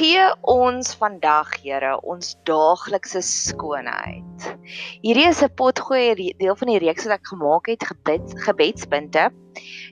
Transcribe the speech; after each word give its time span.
Gee 0.00 0.22
ons 0.48 0.94
vandag, 0.96 1.50
Here, 1.60 1.90
ons 2.08 2.30
daaglikse 2.48 3.20
skoonheid. 3.20 4.46
Hierdie 5.02 5.26
is 5.28 5.42
'n 5.44 5.52
potgooi 5.60 6.32
deel 6.40 6.56
van 6.56 6.68
die 6.72 6.78
reeks 6.80 7.04
wat 7.04 7.18
ek 7.18 7.26
gemaak 7.28 7.66
het, 7.68 7.84
gebed 7.84 8.32
gebedspunte. 8.46 9.28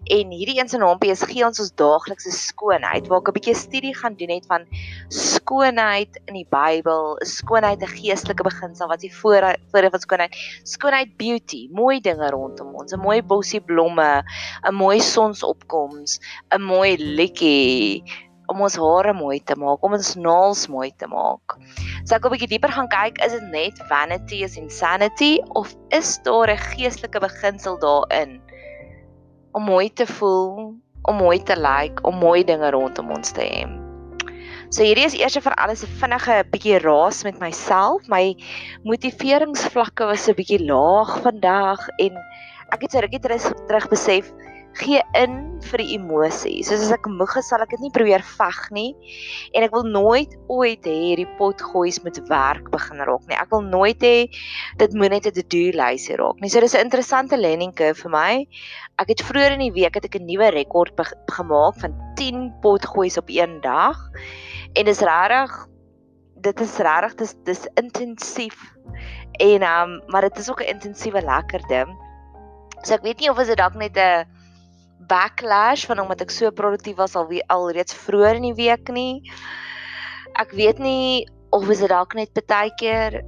En 0.08 0.30
hierdie 0.32 0.57
een 0.57 0.68
se 0.68 0.79
naampie 0.80 1.11
is 1.11 1.26
gee 1.29 1.44
ons 1.44 1.61
ons 1.61 1.75
daaglikse 1.76 2.32
skoonheid, 2.32 3.08
waar 3.08 3.21
ek 3.21 3.29
'n 3.29 3.36
bietjie 3.36 3.54
studie 3.54 3.93
gaan 3.94 4.16
doen 4.16 4.32
het 4.32 4.46
van 4.46 4.64
skoonheid 5.08 6.16
in 6.25 6.34
die 6.40 6.48
Bybel, 6.48 7.18
skoonheid 7.20 7.82
'n 7.82 7.93
geestelike 8.00 8.48
beginsel 8.48 8.88
wat 8.88 9.02
jy 9.02 9.11
voor 9.11 9.45
voor 9.72 9.90
van 9.90 10.00
skoonheid, 10.00 10.34
skoonheid 10.64 11.16
beauty, 11.18 11.68
mooi 11.70 12.00
dinge 12.00 12.30
rondom 12.30 12.75
ons, 12.75 12.95
'n 12.95 13.00
mooi 13.00 13.20
bosie 13.20 13.61
blomme, 13.61 14.25
'n 14.64 14.75
mooi 14.75 15.00
sonsopkoms, 15.00 16.18
'n 16.50 16.62
mooi 16.62 16.96
liedjie 16.96 18.04
om 18.48 18.62
ons 18.64 18.76
hare 18.80 19.12
mooi 19.12 19.38
te 19.44 19.57
maak, 19.61 19.82
om 19.84 19.96
ons 19.96 20.14
naels 20.16 20.66
mooi 20.72 20.90
te 20.96 21.08
maak. 21.11 21.56
So 22.04 22.16
ek 22.16 22.22
wil 22.22 22.32
'n 22.32 22.34
bietjie 22.36 22.52
dieper 22.54 22.72
gaan 22.72 22.89
kyk, 22.89 23.20
is 23.25 23.32
dit 23.32 23.48
net 23.52 23.76
vanity 23.89 24.43
is 24.44 24.56
insanity 24.56 25.39
of 25.54 25.75
is 25.90 26.18
daar 26.25 26.50
'n 26.50 26.64
geestelike 26.72 27.20
beginsel 27.20 27.79
daarin 27.79 28.40
om 29.53 29.62
mooi 29.62 29.90
te 29.90 30.06
voel, 30.06 30.75
om 31.04 31.16
mooi 31.16 31.39
te 31.42 31.56
lyk, 31.56 31.92
like, 31.92 32.05
om 32.05 32.14
mooi 32.14 32.44
dinge 32.44 32.70
rondom 32.70 33.11
ons 33.11 33.33
te 33.33 33.42
hê? 33.42 33.89
So 34.70 34.84
hierdie 34.84 35.06
is 35.06 35.14
eers 35.17 35.39
vir 35.41 35.55
alles 35.56 35.83
'n 35.84 35.92
vinnige 36.00 36.44
bietjie 36.53 36.78
raas 36.84 37.25
met 37.25 37.39
myself. 37.41 38.05
My 38.08 38.36
motiveringsvlakke 38.84 40.05
was 40.05 40.28
'n 40.28 40.36
bietjie 40.36 40.61
laag 40.61 41.20
vandag 41.25 41.89
en 41.98 42.17
ek 42.72 42.83
het 42.83 42.92
so 42.92 43.00
rukkie 43.00 43.20
terug 43.20 43.89
besef 43.89 44.28
gee 44.77 45.00
in 45.14 45.61
vir 45.70 45.83
die 45.83 45.95
emosie. 45.97 46.62
Soos 46.67 46.84
as 46.86 46.92
ek 46.95 47.06
moeg 47.11 47.36
is, 47.41 47.48
sal 47.50 47.62
ek 47.64 47.72
dit 47.75 47.81
nie 47.86 47.92
probeer 47.95 48.23
veg 48.23 48.59
nie. 48.75 48.91
En 49.56 49.65
ek 49.67 49.75
wil 49.75 49.87
nooit 49.89 50.34
ooit 50.53 50.87
hê 50.87 50.95
hierdie 50.95 51.29
potgoeies 51.39 52.01
met 52.05 52.20
werk 52.29 52.70
begin 52.70 53.03
raak 53.03 53.25
nie. 53.29 53.39
Ek 53.39 53.51
wil 53.55 53.65
nooit 53.67 54.03
hê 54.05 54.29
dit 54.79 54.95
moet 54.95 55.11
net 55.11 55.27
'n 55.27 55.33
to-do 55.33 55.73
lysie 55.75 56.17
raak 56.17 56.41
nie. 56.41 56.48
So 56.48 56.61
dis 56.61 56.75
'n 56.75 56.87
interessante 56.87 57.37
learning 57.37 57.75
curve 57.75 58.03
vir 58.03 58.11
my. 58.11 58.47
Ek 58.98 59.09
het 59.09 59.23
vroeër 59.23 59.59
in 59.59 59.65
die 59.67 59.73
week 59.73 59.95
het 59.95 60.05
ek 60.05 60.17
'n 60.17 60.27
nuwe 60.27 60.51
rekord 60.51 60.95
gemaak 61.31 61.75
van 61.81 61.95
10 62.17 62.53
potgoeies 62.62 63.19
op 63.19 63.29
een 63.29 63.61
dag. 63.61 63.97
En 64.75 64.85
dis 64.85 65.01
regtig 65.01 65.69
dit 66.41 66.61
is 66.61 66.79
regtig 66.79 67.14
dis 67.14 67.35
dis 67.45 67.67
intensief. 67.75 68.59
En 69.41 69.62
um 69.62 70.03
maar 70.07 70.23
dit 70.23 70.39
is 70.39 70.51
ook 70.51 70.62
'n 70.62 70.75
intensiewe 70.75 71.20
lekker 71.20 71.62
ding. 71.69 71.91
So 72.83 72.95
ek 72.95 73.03
weet 73.03 73.20
nie 73.20 73.31
of 73.31 73.37
dit 73.37 73.57
dalk 73.57 73.75
net 73.75 73.97
'n 73.97 74.38
backlash 75.07 75.87
van 75.87 76.01
omdat 76.03 76.25
ek 76.27 76.33
so 76.35 76.51
produktief 76.51 76.99
was 76.99 77.15
al 77.17 77.31
al 77.49 77.71
reeds 77.71 77.95
vroeër 77.95 78.41
in 78.41 78.49
die 78.51 78.59
week 78.59 78.91
nie. 78.91 79.23
Ek 80.39 80.53
weet 80.53 80.79
nie 80.83 81.27
of 81.55 81.69
is 81.71 81.81
dit 81.85 81.91
dalk 81.91 82.15
net 82.19 82.35
baie 82.47 82.73
keer 82.81 83.23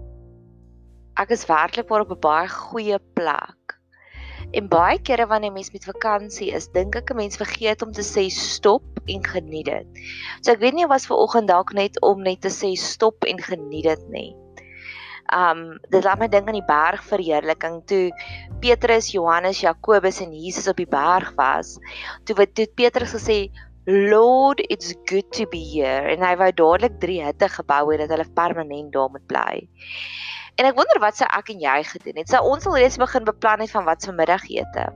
ek 1.20 1.30
is 1.30 1.46
werklik 1.46 1.88
maar 1.88 2.04
op 2.06 2.12
'n 2.16 2.20
baie 2.20 2.48
goeie 2.48 2.98
plek. 3.14 3.76
En 4.52 4.68
baie 4.68 4.98
kere 4.98 5.26
wanneer 5.26 5.52
mens 5.52 5.70
met 5.70 5.84
vakansie 5.84 6.50
is, 6.50 6.68
dink 6.68 6.96
ek 6.96 7.10
'n 7.10 7.16
mens 7.16 7.36
vergeet 7.36 7.82
om 7.82 7.92
te 7.92 8.02
sê 8.02 8.28
stop 8.30 8.82
en 9.06 9.22
geniet 9.24 9.66
dit. 9.66 9.86
So 10.42 10.52
ek 10.52 10.60
weet 10.60 10.74
nie 10.74 10.84
of 10.84 10.90
was 10.90 11.06
ver 11.06 11.16
oggend 11.16 11.48
dalk 11.48 11.72
net 11.72 12.00
om 12.02 12.22
net 12.22 12.40
te 12.40 12.50
sê 12.50 12.74
stop 12.74 13.24
en 13.24 13.38
geniet 13.38 13.84
dit 13.84 14.08
nie 14.10 14.34
um 15.34 15.78
dit 15.90 16.04
laat 16.04 16.20
my 16.20 16.28
dink 16.28 16.48
aan 16.48 16.58
die 16.58 16.66
bergverheerliking 16.66 17.80
toe 17.90 18.10
Petrus, 18.60 19.10
Johannes, 19.14 19.62
Jakobus 19.62 20.20
en 20.24 20.32
Jesus 20.34 20.68
op 20.70 20.78
die 20.80 20.88
berg 20.90 21.32
was. 21.38 21.76
Toe 22.24 22.36
wat 22.38 22.54
toe 22.54 22.66
Petrus 22.74 23.14
gesê 23.16 23.48
Lord, 23.86 24.60
it's 24.68 24.94
good 25.08 25.30
to 25.32 25.46
be 25.50 25.62
here 25.64 26.04
en 26.12 26.22
hy 26.22 26.34
wou 26.38 26.50
dadelik 26.52 26.98
drie 27.02 27.20
hitte 27.24 27.48
gebou 27.48 27.88
het 27.90 28.02
dat 28.04 28.12
hulle 28.12 28.28
permanent 28.36 28.92
daar 28.94 29.10
moet 29.10 29.26
bly. 29.30 29.54
En 30.60 30.68
ek 30.68 30.76
wonder 30.76 31.00
wat 31.00 31.16
sou 31.16 31.28
ek 31.32 31.48
en 31.54 31.62
jy 31.64 31.78
gedoen 31.88 32.20
het? 32.20 32.28
Sou 32.28 32.42
ons 32.44 32.66
al 32.68 32.76
reeds 32.82 33.00
begin 33.00 33.24
beplan 33.24 33.64
het 33.64 33.72
van 33.72 33.86
wat 33.88 34.04
se 34.04 34.12
middagete? 34.12 34.90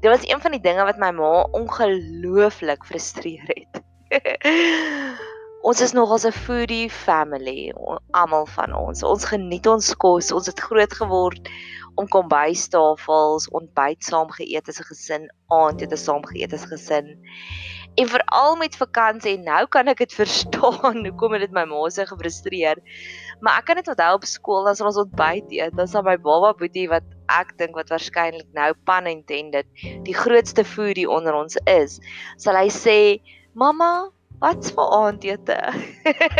Dit 0.00 0.08
was 0.08 0.24
een 0.24 0.40
van 0.40 0.54
die 0.56 0.62
dinge 0.64 0.86
wat 0.88 0.98
my 1.02 1.10
ma 1.12 1.32
ongelooflik 1.58 2.86
frustreer 2.88 3.44
het. 3.52 3.82
Ons 5.66 5.80
is 5.82 5.92
nog 5.92 6.10
as 6.14 6.24
'n 6.24 6.32
foodie 6.32 6.90
family, 6.90 7.72
almal 8.10 8.46
van 8.46 8.72
ons. 8.72 9.02
Ons 9.02 9.24
geniet 9.24 9.66
ons 9.66 9.94
kos. 9.94 10.30
Ons 10.32 10.46
het 10.46 10.60
groot 10.60 10.92
geword 10.92 11.48
om 11.98 12.06
kombuistafels, 12.08 13.48
ontbyt 13.50 14.04
saam 14.04 14.30
geëet 14.30 14.68
as 14.68 14.78
'n 14.78 14.88
gesin, 14.90 15.24
aandete 15.50 15.96
saam 15.96 16.22
geëet 16.22 16.52
as 16.52 16.64
'n 16.64 16.72
gesin. 16.74 17.06
En 17.98 18.08
veral 18.08 18.56
met 18.56 18.76
vakansie, 18.76 19.38
nou 19.38 19.66
kan 19.66 19.88
ek 19.88 19.98
dit 19.98 20.14
verstaan 20.22 21.06
hoekom 21.06 21.38
dit 21.38 21.50
my 21.50 21.64
ma 21.64 21.88
so 21.88 22.04
gefrustreer. 22.06 22.78
Maar 23.40 23.58
ek 23.58 23.64
kan 23.64 23.76
dit 23.76 23.88
onthou 23.88 24.14
op 24.14 24.24
skool 24.24 24.68
as 24.68 24.80
ons 24.80 24.96
ontbyt 24.96 25.50
eet, 25.50 25.74
dan 25.76 25.88
sa 25.88 26.02
my 26.02 26.16
baba 26.16 26.52
boetie 26.54 26.86
wat 26.88 27.02
ek 27.26 27.58
dink 27.58 27.74
wat 27.74 27.90
waarskynlik 27.90 28.46
nou 28.54 28.74
pan 28.84 29.06
intended 29.06 29.66
die 30.06 30.14
grootste 30.14 30.64
foodie 30.64 31.10
onder 31.10 31.34
ons 31.34 31.58
is, 31.66 31.98
sal 32.36 32.54
hy 32.54 32.68
sê, 32.70 33.20
"Mamma, 33.54 34.10
Wat's 34.38 34.70
vir 34.70 34.90
aandete? 34.94 35.54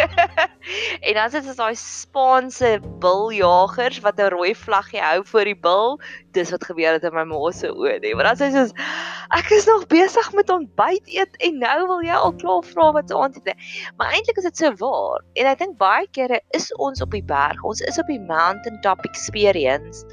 en 1.06 1.14
dan 1.16 1.24
is 1.26 1.32
dit 1.34 1.56
daai 1.58 1.74
Spaanse 1.74 2.68
biljagers 3.02 3.98
wat 4.04 4.20
'n 4.22 4.30
rooi 4.34 4.52
vlaggie 4.54 5.00
hou 5.02 5.24
voor 5.26 5.48
die 5.50 5.56
bil. 5.66 5.98
Dis 6.30 6.52
wat 6.54 6.68
gebeur 6.68 6.94
het 6.94 7.02
in 7.02 7.14
my 7.16 7.24
ma 7.26 7.50
se 7.50 7.72
oë, 7.72 7.96
nee. 8.04 8.14
Maar 8.14 8.30
dan 8.30 8.38
sê 8.38 8.50
sy 8.54 8.62
soos 8.62 8.74
ek 9.34 9.50
is 9.50 9.66
nog 9.66 9.88
besig 9.90 10.30
met 10.38 10.50
ontbyt 10.50 11.10
eet 11.10 11.34
en 11.42 11.58
nou 11.58 11.78
wil 11.90 12.04
jy 12.06 12.14
al 12.14 12.36
klaar 12.38 12.62
vra 12.70 12.92
wat 12.94 13.10
se 13.10 13.18
aandete. 13.18 13.54
Maar 13.98 14.14
eintlik 14.14 14.38
is 14.38 14.46
dit 14.46 14.62
so 14.62 14.70
waar. 14.78 15.24
En 15.34 15.50
ek 15.50 15.58
dink 15.58 15.74
baie 15.82 16.06
kere 16.14 16.38
is 16.54 16.70
ons 16.78 17.02
op 17.02 17.10
die 17.10 17.24
berg. 17.24 17.58
Ons 17.66 17.82
is 17.82 17.98
op 17.98 18.06
die 18.06 18.22
mountain 18.22 18.78
top 18.86 19.02
experience. 19.10 20.06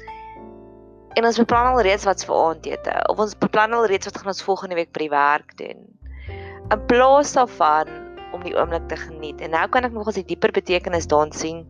En 1.14 1.24
ons 1.24 1.38
beplan 1.38 1.70
al 1.70 1.86
reeds 1.86 2.04
wat 2.04 2.20
se 2.20 2.34
aandete. 2.34 2.98
Of 3.14 3.22
ons 3.22 3.38
beplan 3.38 3.78
al 3.78 3.86
reeds 3.86 4.10
wat 4.10 4.18
gaan 4.18 4.34
ons 4.34 4.42
volgende 4.42 4.74
week 4.74 4.90
by 4.90 5.06
die 5.06 5.14
werk 5.14 5.54
doen 5.62 5.95
in 6.70 6.86
plaas 6.86 7.32
daarvan 7.36 7.90
om 8.34 8.42
die 8.42 8.56
oomblik 8.58 8.88
te 8.90 8.98
geniet. 8.98 9.40
En 9.40 9.54
nou 9.54 9.66
kan 9.70 9.86
ek 9.86 9.94
nog 9.94 10.08
as 10.10 10.18
die 10.18 10.26
dieper 10.26 10.50
betekenis 10.54 11.06
daarin 11.10 11.32
sien. 11.32 11.62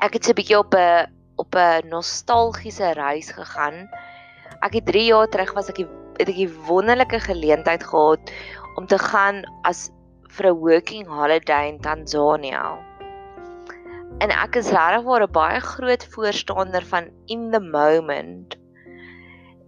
Ek 0.00 0.16
het 0.16 0.24
so 0.24 0.32
'n 0.32 0.38
bietjie 0.40 0.58
op 0.58 0.74
'n 0.74 1.12
op 1.36 1.54
'n 1.54 1.88
nostalgiese 1.88 2.92
reis 2.96 3.30
gegaan. 3.30 3.88
Ek 4.60 4.72
het 4.72 4.86
3 4.86 5.04
jaar 5.04 5.28
terug 5.28 5.52
was 5.52 5.68
ek 5.68 5.84
het 6.18 6.28
ek 6.28 6.36
'n 6.36 6.56
wonderlike 6.66 7.20
geleentheid 7.20 7.84
gehad 7.84 8.32
om 8.76 8.86
te 8.86 8.98
gaan 8.98 9.44
as 9.62 9.90
vir 10.28 10.46
'n 10.46 10.58
working 10.58 11.06
holiday 11.06 11.68
in 11.68 11.80
Tanzanië. 11.80 12.64
En 14.18 14.30
ek 14.30 14.56
is 14.56 14.70
regtig 14.70 15.04
'n 15.04 15.32
baie 15.32 15.60
groot 15.60 16.06
voorstander 16.14 16.84
van 16.84 17.10
in 17.26 17.50
the 17.50 17.60
moment 17.60 18.56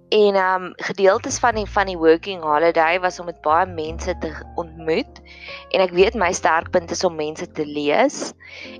En 0.08 0.36
um 0.36 0.72
gedeeltes 0.76 1.36
van 1.38 1.54
die 1.54 1.66
van 1.68 1.86
die 1.86 1.98
working 1.98 2.40
holiday 2.42 3.00
was 3.00 3.18
om 3.20 3.26
met 3.28 3.40
baie 3.44 3.66
mense 3.68 4.14
te 4.18 4.30
ontmoet. 4.56 5.20
En 5.76 5.82
ek 5.84 5.92
weet 5.92 6.14
my 6.16 6.30
sterkpunt 6.32 6.94
is 6.94 7.04
om 7.04 7.18
mense 7.18 7.44
te 7.52 7.66
lees. 7.66 8.32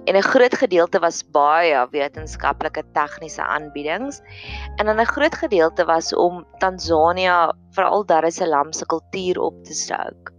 En 0.09 0.17
'n 0.17 0.25
groot 0.25 0.55
gedeelte 0.57 0.99
was 1.05 1.21
baie 1.31 1.89
wetenskaplike 1.91 2.83
tegniese 2.97 3.45
aanbiedings. 3.45 4.23
En 4.77 4.87
dan 4.87 5.01
'n 5.01 5.13
groot 5.13 5.35
gedeelte 5.35 5.85
was 5.85 6.15
om 6.15 6.47
Tansanië, 6.59 7.53
veral 7.77 8.07
Dar 8.07 8.25
es 8.25 8.35
Salaam 8.35 8.73
se 8.73 8.87
kultuur 8.87 9.41
op 9.41 9.65
te 9.65 9.75
stook. 9.75 10.33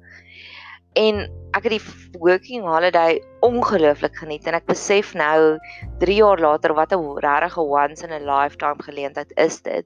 En 0.93 1.29
ek 1.51 1.63
het 1.63 1.71
die 1.71 2.19
working 2.19 2.65
holiday 2.65 3.21
ongelooflik 3.39 4.15
geniet 4.15 4.45
en 4.47 4.53
ek 4.53 4.65
besef 4.65 5.13
nou 5.13 5.59
3 5.99 6.15
jaar 6.15 6.39
later 6.39 6.73
wat 6.73 6.91
'n 6.93 7.19
regtig 7.19 7.57
once 7.57 8.03
in 8.07 8.11
a 8.11 8.41
lifetime 8.41 8.83
geleentheid 8.83 9.31
is 9.37 9.61
dit 9.61 9.85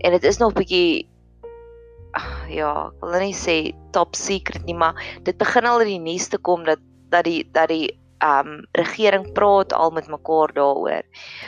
en 0.00 0.16
dit 0.16 0.24
is 0.24 0.40
nog 0.40 0.56
bietjie 0.56 1.06
ja, 2.50 2.72
ek 2.90 3.04
wil 3.04 3.16
nie 3.22 3.36
sê 3.36 3.56
top 3.94 4.16
secret 4.18 4.64
nie, 4.66 4.74
maar 4.74 4.98
dit 5.26 5.36
begin 5.38 5.68
al 5.70 5.84
in 5.84 5.92
die 5.94 6.02
nuus 6.10 6.28
te 6.32 6.40
kom 6.42 6.64
dat 6.66 6.82
dat 7.10 7.26
die 7.26 7.42
dat 7.54 7.70
die 7.70 7.88
ehm 8.20 8.48
um, 8.48 8.66
regering 8.76 9.24
praat 9.32 9.72
al 9.72 9.90
met 9.96 10.10
mekaar 10.12 10.52
daaroor. 10.52 11.06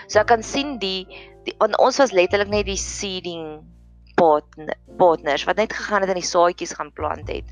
So 0.08 0.22
ek 0.22 0.30
kan 0.30 0.42
sien 0.42 0.78
die, 0.80 1.04
die 1.44 1.54
on, 1.60 1.76
ons 1.76 2.00
was 2.00 2.14
letterlik 2.16 2.48
net 2.48 2.64
die 2.70 2.80
seeding 2.80 3.60
partner, 4.16 4.78
partners 4.96 5.44
wat 5.48 5.60
net 5.60 5.74
gegaan 5.76 6.06
het 6.06 6.14
en 6.14 6.20
die 6.20 6.30
saadjies 6.30 6.72
gaan 6.78 6.92
plant 6.96 7.28
het 7.28 7.48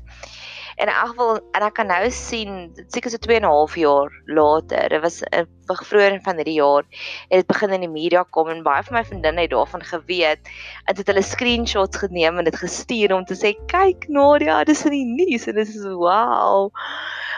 in 0.81 0.89
elk 0.89 1.11
geval 1.13 1.39
en 1.53 1.63
ek 1.67 1.75
kan 1.77 1.89
nou 1.91 2.09
sien 2.09 2.53
seker 2.89 3.13
so 3.13 3.21
2 3.21 3.37
en 3.37 3.45
'n 3.45 3.53
half 3.53 3.75
jaar 3.77 4.09
later 4.25 4.89
dit 4.89 5.01
was 5.01 5.21
in 5.29 5.47
vroeër 5.67 6.17
van 6.25 6.41
hierdie 6.41 6.57
jaar 6.57 6.83
het 7.29 7.43
dit 7.43 7.47
begin 7.47 7.75
in 7.77 7.85
die 7.85 7.91
media 7.91 8.23
kom 8.23 8.49
en 8.49 8.63
baie 8.65 8.83
van 8.87 8.97
my 8.97 9.03
vriendinne 9.05 9.45
het 9.45 9.53
daarvan 9.53 9.83
geweet 9.93 10.49
en 10.85 10.97
het 10.97 11.07
hulle 11.07 11.21
screenshots 11.21 12.01
geneem 12.03 12.37
en 12.37 12.49
dit 12.49 12.57
gestuur 12.63 13.13
om 13.13 13.25
te 13.25 13.37
sê 13.37 13.53
kyk 13.73 14.09
Nadia 14.09 14.63
dis 14.63 14.85
in 14.89 14.97
die 14.97 15.05
nuus 15.05 15.47
en 15.47 15.55
dit 15.55 15.67
is 15.67 15.85
wow. 15.85 16.71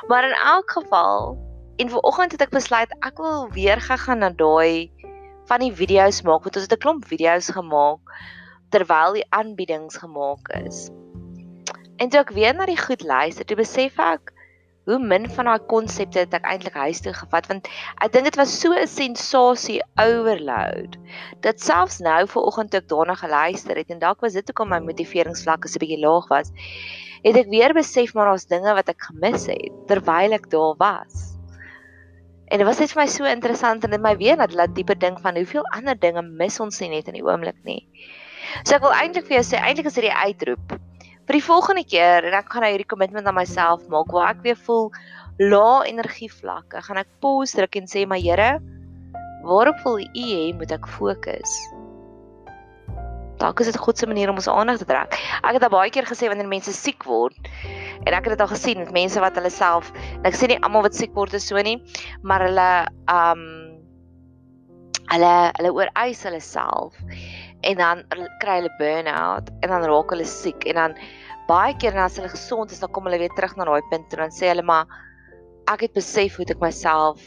Maar 0.08 0.24
in 0.30 0.36
elk 0.36 0.72
geval 0.72 1.38
en 1.78 1.90
vanoggend 1.90 2.32
het 2.32 2.42
ek 2.48 2.56
besluit 2.56 2.98
ek 3.02 3.18
wil 3.18 3.50
weer 3.52 3.82
gaan 3.82 4.20
na 4.20 4.30
daai 4.30 4.92
van 5.52 5.60
die 5.60 5.74
video's 5.74 6.24
maak 6.24 6.44
want 6.48 6.56
ons 6.56 6.68
het 6.70 6.80
'n 6.80 6.84
klomp 6.86 7.06
video's 7.06 7.52
gemaak 7.52 8.00
terwyl 8.70 9.14
die 9.20 9.28
aanbiedings 9.30 9.98
gemaak 9.98 10.48
is 10.66 10.90
En 12.04 12.10
toe 12.12 12.20
ek 12.20 12.34
weer 12.36 12.56
na 12.56 12.68
die 12.68 12.80
goed 12.80 13.04
luister, 13.08 13.48
toe 13.48 13.56
besef 13.56 14.00
ek 14.04 14.34
hoe 14.90 14.98
min 15.00 15.30
van 15.32 15.48
daai 15.48 15.68
konsepte 15.72 16.20
het 16.20 16.34
ek 16.36 16.48
eintlik 16.52 16.76
huis 16.76 17.00
toe 17.06 17.14
gevat 17.16 17.46
want 17.48 17.70
ek 18.04 18.12
dink 18.12 18.28
dit 18.28 18.40
was 18.40 18.56
so 18.64 18.76
'n 18.76 18.90
sensasie 18.92 19.80
overload 20.04 20.98
dat 21.46 21.64
selfs 21.64 22.02
nou 22.04 22.28
vanoggend 22.34 22.74
toe 22.74 22.82
ek 22.82 22.90
daarna 22.92 23.16
geluister 23.22 23.80
het 23.80 23.94
en 23.96 24.04
dalk 24.04 24.20
was 24.26 24.36
dit 24.36 24.52
hoekom 24.52 24.74
my 24.76 24.82
motiveringsvlakke 24.90 25.72
so 25.72 25.80
'n 25.80 25.84
bietjie 25.86 26.04
laag 26.04 26.28
was 26.36 26.52
het 27.24 27.40
ek 27.40 27.48
weer 27.56 27.74
besef 27.74 28.14
maar 28.14 28.28
daar's 28.34 28.50
dinge 28.52 28.76
wat 28.76 28.90
ek 28.92 29.08
gemis 29.08 29.48
het 29.48 29.72
terwyl 29.88 30.36
ek 30.36 30.50
daar 30.52 30.76
was. 30.78 31.38
En 32.52 32.60
dit 32.60 32.68
was 32.68 32.80
net 32.80 32.92
vir 32.92 33.02
my 33.02 33.08
so 33.08 33.24
interessant 33.24 33.84
en 33.84 33.96
dit 33.96 34.02
my 34.02 34.18
weer 34.18 34.36
laat 34.36 34.76
dieper 34.76 35.00
dink 35.00 35.22
van 35.24 35.40
hoeveel 35.40 35.64
ander 35.72 35.96
dinge 35.96 36.22
mis 36.22 36.60
ons 36.60 36.80
nie 36.82 36.90
net 36.90 37.08
in 37.08 37.16
die 37.16 37.24
oomblik 37.24 37.64
nie. 37.64 37.88
So 38.66 38.76
ek 38.76 38.82
wil 38.82 38.92
eintlik 38.92 39.26
vir 39.32 39.40
jou 39.40 39.46
sê 39.54 39.64
eintlik 39.64 39.88
is 39.88 39.96
dit 39.96 40.12
die 40.12 40.18
uitroep 40.28 40.76
vir 41.28 41.38
die 41.38 41.46
volgende 41.46 41.84
keer 41.88 42.26
en 42.28 42.36
ek 42.36 42.50
gaan 42.52 42.66
nou 42.66 42.72
hierdie 42.74 42.90
kommitment 42.90 43.28
aan 43.28 43.38
myself 43.38 43.86
maak 43.92 44.12
waar 44.12 44.34
ek 44.34 44.42
weer 44.44 44.60
voel 44.68 44.90
lae 45.40 45.88
energie 45.90 46.30
vlakke, 46.30 46.82
gaan 46.86 47.00
ek 47.02 47.10
pause 47.24 47.58
druk 47.58 47.78
en 47.80 47.88
sê 47.90 48.04
my 48.06 48.20
Here, 48.22 48.60
waarop 49.48 49.80
wil 49.86 50.04
U 50.04 50.26
hê 50.28 50.52
moet 50.58 50.74
ek 50.76 50.86
fokus? 50.98 51.56
Dalk 53.42 53.60
is 53.64 53.72
dit 53.72 53.80
God 53.82 53.98
se 53.98 54.08
manier 54.08 54.30
om 54.30 54.38
ons 54.40 54.48
aandag 54.48 54.78
te 54.80 54.88
trek. 54.88 55.18
Ek 55.42 55.58
het 55.58 55.64
al 55.66 55.74
baie 55.74 55.92
keer 55.92 56.06
gesê 56.08 56.30
wanneer 56.32 56.48
mense 56.48 56.72
siek 56.76 57.04
word 57.10 57.36
en 58.06 58.14
ek 58.14 58.28
het 58.28 58.36
dit 58.36 58.44
al 58.44 58.52
gesien 58.52 58.84
met 58.84 58.94
mense 58.96 59.20
wat 59.24 59.36
hulle 59.40 59.52
self, 59.52 59.90
ek 60.28 60.38
sê 60.38 60.52
nie 60.52 60.60
almal 60.62 60.86
wat 60.86 60.96
siek 60.96 61.16
word 61.16 61.34
is 61.40 61.48
so 61.48 61.60
nie, 61.64 61.80
maar 62.22 62.46
hulle 62.46 62.70
um 63.12 63.46
hulle 65.12 65.34
hulle 65.60 65.72
ooreis 65.76 66.24
hulle 66.26 66.40
self 66.44 66.96
en 67.64 67.78
dan 67.82 68.04
kry 68.44 68.60
hulle 68.62 68.74
burn-out 68.80 69.52
en 69.62 69.70
dan 69.76 69.86
raak 69.92 70.16
hulle 70.16 70.28
siek 70.28 70.68
en 70.72 70.80
dan 70.82 70.98
baie 71.48 71.76
keer 71.80 71.98
as 72.00 72.18
hulle 72.20 72.32
gesond 72.32 72.72
is 72.72 72.84
dan 72.84 72.92
kom 72.96 73.08
hulle 73.10 73.22
weer 73.22 73.36
terug 73.38 73.56
na 73.58 73.68
daai 73.70 73.90
punt 73.92 74.10
toe 74.10 74.20
dan 74.24 74.36
sê 74.36 74.52
hulle 74.52 74.66
maar 74.72 74.86
ek 75.72 75.88
het 75.88 75.96
besef 76.00 76.38
hoe 76.38 76.48
ek 76.50 76.62
myself 76.64 77.24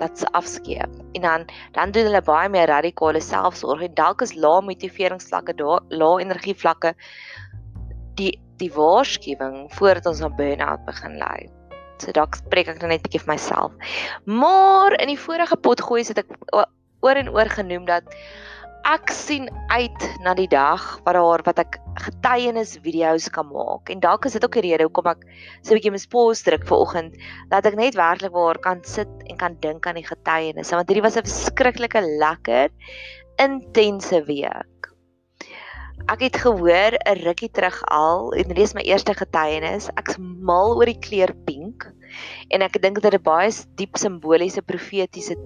dat 0.00 0.24
afskeep 0.32 0.92
en 1.16 1.22
dan 1.22 1.46
dan 1.76 1.92
doen 1.94 2.08
hulle 2.10 2.24
baie 2.26 2.48
meer 2.48 2.68
radikale 2.68 3.20
selfsorg 3.20 3.84
en 3.86 3.94
dalk 3.94 4.24
is 4.26 4.34
lae 4.34 4.64
motiveringsvlakke 4.68 5.56
daar 5.60 5.84
lae 6.02 6.24
energievlakke 6.24 6.94
die 8.20 8.32
die 8.62 8.70
waarskuwing 8.72 9.66
voordat 9.76 10.06
ons 10.06 10.22
aan 10.22 10.36
burn-out 10.38 10.84
begin 10.86 11.16
lei. 11.18 11.48
So 12.02 12.14
dalk 12.14 12.38
spreek 12.38 12.68
ek 12.70 12.82
net 12.82 13.00
'n 13.00 13.02
bietjie 13.04 13.22
vir 13.22 13.32
myself. 13.34 13.72
Maar 14.24 14.94
in 15.00 15.08
die 15.08 15.18
vorige 15.18 15.56
pot 15.56 15.80
gooi 15.80 16.02
het 16.02 16.18
ek 16.18 16.30
oor 17.02 17.16
en 17.16 17.28
oor 17.28 17.48
genoem 17.48 17.84
dat 17.86 18.04
ek 18.82 19.12
sien 19.14 19.46
uit 19.70 20.04
na 20.24 20.34
die 20.34 20.48
dag 20.50 20.82
wat 21.06 21.14
daar 21.14 21.42
wat 21.46 21.60
ek 21.62 21.78
getuienis 22.02 22.74
video's 22.82 23.28
kan 23.30 23.46
maak 23.46 23.90
en 23.94 24.02
dalk 24.02 24.26
is 24.26 24.34
dit 24.34 24.44
ook 24.44 24.58
die 24.58 24.64
rede 24.66 24.88
hoekom 24.88 25.10
ek 25.12 25.22
so 25.62 25.70
'n 25.72 25.78
bietjie 25.78 25.94
mispos 25.94 26.42
druk 26.42 26.66
vir 26.66 26.78
oggend 26.78 27.14
dat 27.50 27.66
ek 27.66 27.78
net 27.78 27.94
werklik 27.94 28.34
waar 28.34 28.58
kan 28.58 28.82
sit 28.82 29.10
en 29.30 29.38
kan 29.38 29.54
dink 29.62 29.86
aan 29.86 30.00
die 30.00 30.06
getuienis 30.06 30.74
want 30.74 30.88
hierdie 30.88 31.06
was 31.06 31.16
'n 31.16 31.22
verskriklike 31.22 32.02
lekker 32.18 32.70
intense 33.38 34.24
week. 34.26 34.90
Ek 36.10 36.20
het 36.20 36.36
gehoor 36.36 36.98
'n 36.98 37.22
rukkie 37.22 37.50
terug 37.50 37.82
al 37.86 38.32
en 38.34 38.48
dit 38.48 38.58
is 38.58 38.74
my 38.74 38.82
eerste 38.82 39.14
getuienis. 39.14 39.88
Ek's 39.96 40.18
mal 40.18 40.74
oor 40.76 40.86
die 40.86 40.98
kleur 40.98 41.32
pink 41.46 41.86
en 42.50 42.62
ek 42.62 42.82
dink 42.82 43.00
dit 43.00 43.04
het 43.04 43.20
'n 43.20 43.22
baie 43.22 43.50
diep 43.76 43.96
simboliese 43.96 44.62
profetiese 44.62 45.36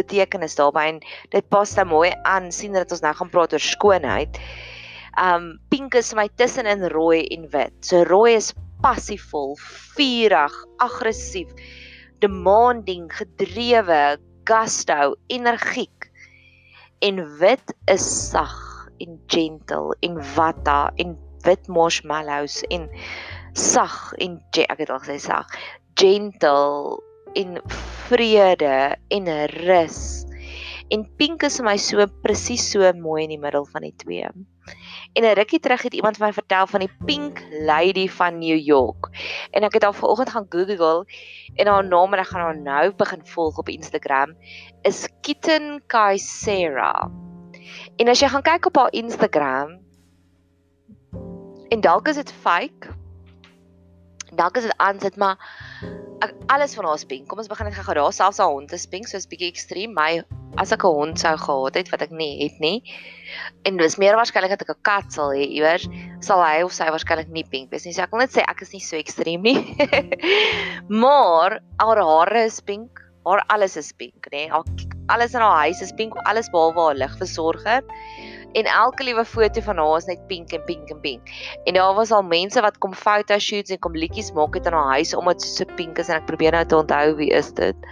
betekenis 0.00 0.56
daarbey 0.58 0.94
en 0.94 1.00
dit 1.34 1.48
pas 1.52 1.74
dan 1.76 1.90
mooi 1.92 2.10
aan 2.28 2.50
sien 2.54 2.76
dat 2.76 2.92
ons 2.92 3.04
nou 3.04 3.14
gaan 3.20 3.32
praat 3.32 3.54
oor 3.56 3.64
skoonheid. 3.64 4.40
Um 5.20 5.52
pink 5.72 5.94
is 5.98 6.14
my 6.14 6.28
tussenin 6.40 6.86
rooi 6.92 7.24
en 7.34 7.48
wit. 7.52 7.74
So 7.84 8.04
rooi 8.08 8.36
is 8.38 8.52
passievol, 8.80 9.56
vurig, 9.96 10.54
aggressief, 10.80 11.50
demanding, 12.24 13.10
gedrewe, 13.12 14.18
gusto, 14.48 15.14
energiek. 15.28 16.08
En 17.00 17.20
wit 17.40 17.74
is 17.92 18.04
sag 18.30 18.56
en 19.00 19.20
gentle 19.32 19.96
en 20.04 20.18
vata 20.34 20.90
en 21.00 21.16
wit 21.44 21.68
marshmallows 21.68 22.60
en 22.68 22.88
sag 23.56 24.12
en 24.20 24.38
ek 24.52 24.82
het 24.82 24.90
al 24.92 25.00
gesê 25.04 25.16
sag, 25.24 25.48
gentle 25.96 27.00
en 27.34 27.60
vrede 28.08 28.96
en 29.08 29.30
rus. 29.46 30.26
En 30.90 31.04
pink 31.16 31.44
is 31.46 31.60
vir 31.60 31.66
my 31.68 31.76
so 31.78 32.06
presies 32.24 32.64
so 32.72 32.86
mooi 32.98 33.24
in 33.24 33.36
die 33.36 33.42
middel 33.42 33.66
van 33.70 33.86
die 33.86 33.94
twee. 33.94 34.26
En 35.12 35.24
'n 35.24 35.34
rukkie 35.34 35.60
terug 35.60 35.82
het 35.82 35.94
iemand 35.94 36.16
vir 36.16 36.26
my 36.26 36.32
vertel 36.32 36.66
van 36.66 36.80
die 36.80 36.92
Pink 37.06 37.42
Lady 37.66 38.08
van 38.08 38.38
New 38.38 38.58
York. 38.58 39.10
En 39.50 39.62
ek 39.62 39.74
het 39.74 39.84
al 39.84 39.92
vanoggend 39.92 40.30
gaan 40.30 40.46
Google 40.48 41.06
en 41.54 41.66
haar 41.66 41.84
naam 41.84 42.12
en 42.12 42.20
ek 42.20 42.26
gaan 42.26 42.40
haar 42.40 42.58
nou 42.58 42.94
begin 42.94 43.26
volg 43.26 43.58
op 43.58 43.68
Instagram 43.68 44.34
is 44.82 45.08
Kitten 45.20 45.82
Kaisera. 45.86 47.10
En 47.96 48.08
as 48.08 48.20
jy 48.20 48.28
gaan 48.28 48.42
kyk 48.42 48.66
op 48.66 48.76
haar 48.76 48.92
Instagram 48.92 49.78
en 51.68 51.80
dalk 51.80 52.08
is 52.08 52.16
dit 52.16 52.32
fake. 52.32 52.99
Dalk 54.36 54.56
is 54.56 54.68
dit 54.68 54.76
aansit 54.78 55.16
maar 55.16 55.38
ek 56.20 56.34
alles 56.52 56.74
van 56.76 56.84
haar 56.84 57.00
spink. 57.00 57.28
Kom 57.28 57.40
ons 57.40 57.48
begin 57.48 57.70
net 57.70 57.78
gou 57.78 57.96
daar 57.96 58.12
selfs 58.12 58.40
haar 58.42 58.52
hond 58.52 58.68
te 58.68 58.78
spink, 58.80 59.08
soos 59.08 59.28
bietjie 59.30 59.48
ekstreem. 59.50 59.94
My 59.96 60.22
as 60.60 60.72
ek 60.74 60.84
'n 60.84 60.92
hond 60.92 61.18
sou 61.18 61.36
gehad 61.36 61.74
het 61.78 61.90
wat 61.90 62.02
ek 62.02 62.10
nie 62.10 62.42
het 62.42 62.58
nie. 62.60 62.82
En 63.64 63.76
dis 63.76 63.96
meer 63.96 64.16
waarskynlik 64.18 64.50
dat 64.50 64.62
ek 64.62 64.76
'n 64.76 64.82
kat 64.82 65.12
sal 65.12 65.30
hê 65.30 65.46
iewers, 65.46 65.88
sal 66.20 66.42
hy 66.42 66.62
of 66.62 66.72
sy 66.72 66.90
waarskynlik 66.90 67.30
nie 67.30 67.44
pink 67.44 67.70
wees 67.70 67.84
nie. 67.84 67.92
So 67.92 68.02
ek 68.02 68.10
wil 68.12 68.20
net 68.20 68.34
sê 68.34 68.42
ek 68.46 68.62
is 68.62 68.72
nie 68.72 68.80
so 68.80 68.96
ekstreem 68.96 69.42
nie. 69.42 69.76
maar 71.02 71.60
haar 71.78 72.02
hare 72.02 72.44
is 72.44 72.60
pink, 72.60 73.00
haar 73.24 73.44
alles 73.48 73.76
is 73.76 73.92
pink, 73.92 74.28
nê? 74.32 74.50
Alles 75.08 75.34
in 75.34 75.40
haar 75.40 75.66
huis 75.66 75.80
is 75.82 75.92
pink, 75.92 76.14
alles 76.26 76.50
behalwe 76.50 76.80
haar 76.80 76.94
ligversorger 76.94 77.82
en 78.52 78.64
elke 78.64 79.04
liewe 79.04 79.24
foto 79.24 79.60
van 79.60 79.78
haar 79.78 79.96
is 79.96 80.08
net 80.10 80.26
pink 80.26 80.52
en 80.52 80.64
pink 80.64 80.90
en 80.90 81.00
pink. 81.00 81.32
En 81.64 81.74
daar 81.74 81.94
was 81.94 82.10
al 82.10 82.22
mense 82.22 82.60
wat 82.60 82.78
kom 82.78 82.94
foto 82.94 83.38
shoots 83.38 83.70
en 83.70 83.78
kom 83.78 83.96
liedjies 83.96 84.32
maak 84.32 84.54
het 84.54 84.66
in 84.66 84.72
haar 84.72 84.94
huis 84.98 85.14
omdat 85.14 85.42
sy 85.42 85.50
so 85.60 85.74
pink 85.76 85.98
is 85.98 86.08
en 86.08 86.20
ek 86.20 86.26
probeer 86.30 86.56
nou 86.56 86.64
te 86.64 86.76
onthou 86.76 87.16
wie 87.20 87.30
is 87.36 87.52
dit. 87.58 87.90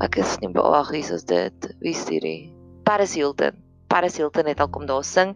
Ek 0.00 0.16
is 0.16 0.38
nie 0.40 0.52
beag 0.52 0.90
wie 0.90 1.04
is 1.04 1.24
dit? 1.24 1.68
Wie 1.80 1.94
is 1.94 2.04
dit? 2.08 2.50
Paris 2.84 3.14
Hilton. 3.14 3.58
Paris 3.92 4.16
Hilton 4.16 4.46
het 4.48 4.60
al 4.60 4.70
kom 4.72 4.86
daar 4.88 5.04
sing 5.04 5.34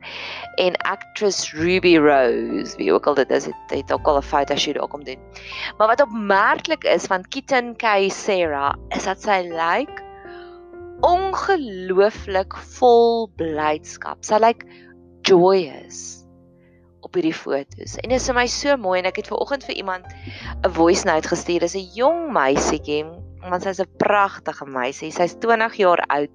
en 0.63 0.77
actress 0.89 1.53
Ruby 1.53 1.99
Rose, 2.01 2.73
wie 2.81 2.89
ook 2.93 3.07
al 3.07 3.19
dit 3.19 3.31
is, 3.31 3.51
het, 3.51 3.75
het 3.75 3.93
ook 3.93 4.09
al 4.09 4.17
'n 4.17 4.23
foto 4.23 4.57
shoot 4.57 4.79
ook 4.79 4.95
om 4.95 5.05
doen. 5.05 5.21
Maar 5.77 5.87
wat 5.93 6.01
opmerklik 6.01 6.85
is 6.85 7.05
van 7.05 7.29
Kitten 7.29 7.77
K 7.77 8.09
Sarah 8.09 8.75
is 8.89 9.05
dat 9.05 9.23
sy 9.23 9.45
lyk 9.53 9.89
like 9.89 10.06
ongelooflik 11.05 12.57
vol 12.77 13.27
blydskap. 13.37 14.23
Sy 14.25 14.39
lyk 14.41 14.65
like 14.65 14.85
joyous 15.27 16.27
op 17.07 17.15
hierdie 17.15 17.35
foto's. 17.35 17.97
En 18.03 18.11
dit 18.11 18.19
is 18.19 18.27
vir 18.31 18.37
my 18.39 18.47
so 18.51 18.77
mooi 18.81 18.99
en 19.01 19.09
ek 19.11 19.21
het 19.21 19.31
ver 19.31 19.41
oggend 19.43 19.67
vir 19.67 19.77
iemand 19.77 20.07
'n 20.65 20.73
voice 20.73 21.05
note 21.07 21.29
gestuur. 21.29 21.61
Dis 21.61 21.77
'n 21.77 21.91
jong 21.95 22.33
meisietjie, 22.33 23.05
want 23.51 23.63
sy's 23.63 23.81
'n 23.81 23.97
pragtige 23.99 24.67
meisie. 24.67 25.11
Sy's 25.11 25.37
20 25.39 25.75
jaar 25.77 26.03
oud. 26.09 26.31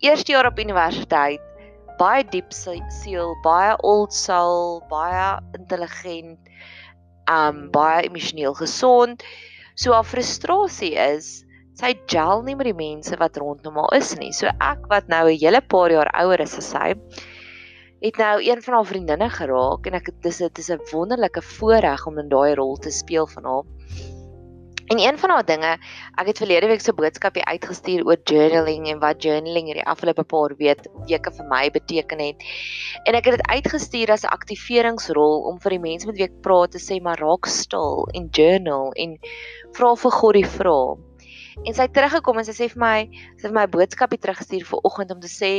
Eerste 0.00 0.32
jaar 0.32 0.46
op 0.46 0.58
universiteit. 0.58 1.40
Baie 1.98 2.22
diep 2.22 2.52
siel, 2.52 3.34
baie 3.42 3.76
old 3.82 4.12
soul, 4.12 4.82
baie 4.88 5.40
intelligent, 5.58 6.38
um 7.28 7.70
baie 7.70 8.06
emosioneel 8.06 8.54
gesond. 8.54 9.22
So 9.74 9.92
haar 9.92 10.04
frustrasie 10.04 10.94
is 10.94 11.44
sy 11.78 11.92
gel 12.10 12.42
nie 12.42 12.56
met 12.58 12.66
die 12.66 12.76
mense 12.76 13.16
wat 13.20 13.38
rondom 13.38 13.76
haar 13.78 13.94
is 13.98 14.14
nie. 14.18 14.32
So 14.34 14.50
ek 14.50 14.88
wat 14.90 15.08
nou 15.08 15.28
'n 15.30 15.38
hele 15.38 15.60
paar 15.60 15.90
jaar 15.90 16.10
ouer 16.14 16.40
is 16.40 16.58
as 16.58 16.70
sy, 16.74 16.94
het 18.02 18.18
nou 18.18 18.42
een 18.42 18.62
van 18.62 18.74
haar 18.74 18.86
vriendinne 18.86 19.28
geraak 19.30 19.86
en 19.86 19.94
ek 19.94 20.10
dis 20.22 20.38
dit 20.38 20.58
is 20.58 20.70
'n 20.70 20.80
wonderlike 20.92 21.42
voorreg 21.42 22.06
om 22.06 22.18
in 22.18 22.28
daai 22.28 22.54
rol 22.54 22.76
te 22.76 22.90
speel 22.90 23.26
van 23.26 23.44
haar. 23.44 23.64
En 24.88 24.98
een 24.98 25.18
van 25.18 25.30
haar 25.30 25.44
dinge, 25.44 25.78
ek 26.16 26.26
het 26.26 26.38
verlede 26.38 26.66
week 26.66 26.80
so 26.80 26.92
'n 26.92 26.96
boodskapie 26.96 27.44
uitgestuur 27.44 28.06
oor 28.06 28.16
journaling 28.24 28.88
en 28.88 28.98
wat 28.98 29.22
journaling 29.22 29.66
hierdie 29.66 29.86
afgelope 29.86 30.24
paar 30.24 30.56
weet, 30.56 30.88
weke 31.06 31.30
vir 31.30 31.46
my 31.46 31.70
beteken 31.70 32.18
het. 32.18 32.36
En 33.04 33.14
ek 33.14 33.24
het 33.24 33.36
dit 33.36 33.46
uitgestuur 33.46 34.10
as 34.10 34.24
'n 34.24 34.32
aktiveringsrol 34.32 35.44
om 35.44 35.60
vir 35.60 35.70
die 35.70 35.78
mense 35.78 36.06
met 36.06 36.16
wie 36.16 36.24
ek 36.24 36.40
praat 36.40 36.70
te 36.70 36.78
sê 36.78 37.02
maar 37.02 37.20
raak 37.20 37.46
stil 37.46 38.08
en 38.14 38.28
journal 38.30 38.92
en 38.92 39.18
vra 39.72 39.94
vir 39.94 40.10
God 40.10 40.34
die 40.34 40.46
vrae. 40.46 41.07
En 41.66 41.74
sy 41.74 41.84
het 41.84 41.94
teruggekom 41.96 42.38
en 42.38 42.46
sy 42.46 42.54
sê 42.56 42.68
vir 42.72 42.82
my, 42.82 42.96
sy 43.38 43.48
het 43.48 43.54
my 43.54 43.66
boodskapie 43.70 44.20
teruggestuur 44.22 44.64
vir 44.68 44.84
oggend 44.88 45.10
om 45.14 45.20
te 45.20 45.30
sê 45.30 45.52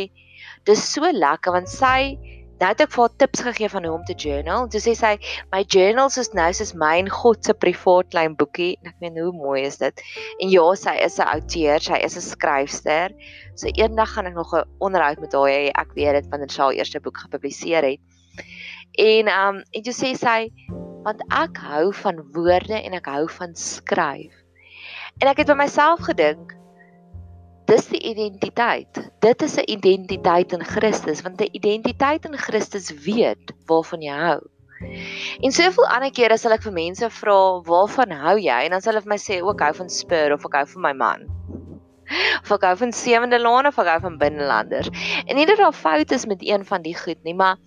dis 0.68 0.84
so 0.94 1.06
lekker 1.06 1.54
want 1.56 1.70
sy 1.72 2.18
nou 2.60 2.68
het 2.68 2.82
ek 2.84 2.92
vir 2.92 3.04
haar 3.06 3.14
tips 3.22 3.44
gegee 3.46 3.70
van 3.72 3.86
hoe 3.88 3.94
om 3.96 4.02
te 4.08 4.16
journal. 4.20 4.66
En 4.66 4.72
toe 4.72 4.82
sê 4.84 4.94
sy 4.98 5.14
my 5.54 5.62
journals 5.72 6.18
is 6.20 6.32
nou 6.36 6.48
soos 6.56 6.74
my 6.76 6.92
en 7.00 7.12
God 7.14 7.46
se 7.48 7.56
privaat 7.56 8.10
klein 8.12 8.36
boekie 8.40 8.74
en 8.80 8.92
ek 8.92 8.98
meen 9.04 9.20
hoe 9.22 9.32
mooi 9.36 9.62
is 9.64 9.80
dit. 9.80 10.04
En 10.44 10.52
ja, 10.52 10.66
sy 10.76 10.96
is 11.06 11.20
'n 11.20 11.30
outeur, 11.36 11.80
sy 11.80 12.00
is 12.04 12.18
'n 12.18 12.26
skryfster. 12.26 13.16
So 13.56 13.72
eendag 13.72 14.12
gaan 14.14 14.28
ek 14.28 14.36
nog 14.36 14.54
'n 14.54 14.68
onderhoud 14.80 15.20
met 15.20 15.34
haar 15.34 15.48
hê. 15.48 15.72
Ek 15.72 15.96
weet 15.96 16.20
dit 16.20 16.28
wanneer 16.32 16.52
sy 16.52 16.62
haar 16.62 16.76
eerste 16.76 17.00
boek 17.00 17.18
gepubliseer 17.18 17.84
het. 17.84 18.00
En 19.00 19.28
um 19.28 19.64
en 19.72 19.84
toe 19.84 19.94
sê 19.94 20.16
sy 20.16 20.52
want 21.04 21.22
ek 21.32 21.58
hou 21.58 21.94
van 21.94 22.20
woorde 22.34 22.76
en 22.76 22.94
ek 22.94 23.06
hou 23.06 23.28
van 23.40 23.56
skryf. 23.56 24.39
En 25.20 25.28
ek 25.28 25.42
het 25.42 25.50
by 25.52 25.58
myself 25.60 26.06
gedink 26.08 26.56
dis 27.70 27.90
die 27.92 28.00
identiteit. 28.12 29.00
Dit 29.22 29.44
is 29.46 29.58
'n 29.60 29.68
identiteit 29.68 30.54
in 30.56 30.64
Christus 30.64 31.22
want 31.22 31.42
'n 31.42 31.52
identiteit 31.52 32.26
in 32.26 32.38
Christus 32.38 32.88
weet 33.06 33.52
waarvan 33.68 34.02
jy 34.02 34.16
hou. 34.16 34.42
En 35.44 35.52
soveel 35.52 35.88
ander 35.88 36.12
kere 36.12 36.38
sal 36.38 36.56
ek 36.56 36.64
vir 36.64 36.72
mense 36.72 37.10
vra, 37.10 37.62
"Waarvan 37.62 38.12
hou 38.12 38.38
jy?" 38.40 38.64
En 38.66 38.72
dan 38.72 38.82
sal 38.82 38.94
hulle 38.94 39.04
vir 39.04 39.14
my 39.14 39.18
sê, 39.18 39.42
"Ook 39.44 39.60
hou 39.60 39.74
van 39.74 39.90
Spur 39.90 40.34
of 40.34 40.46
ek 40.46 40.54
hou 40.54 40.66
van 40.66 40.82
my 40.82 40.94
man." 40.94 41.28
Of 42.42 42.52
ek 42.52 42.62
hou 42.62 42.76
van 42.78 42.92
Sewende 42.92 43.40
Laan 43.40 43.68
of 43.68 43.78
ek 43.78 43.88
hou 43.88 44.00
van 44.00 44.18
Binnelanders. 44.18 44.90
En 45.28 45.36
nie 45.36 45.46
dat 45.46 45.58
daar 45.58 45.74
fout 45.74 46.12
is 46.12 46.26
met 46.26 46.40
een 46.42 46.66
van 46.66 46.82
die 46.82 46.98
goed 46.98 47.24
nie, 47.24 47.36
maar 47.36 47.58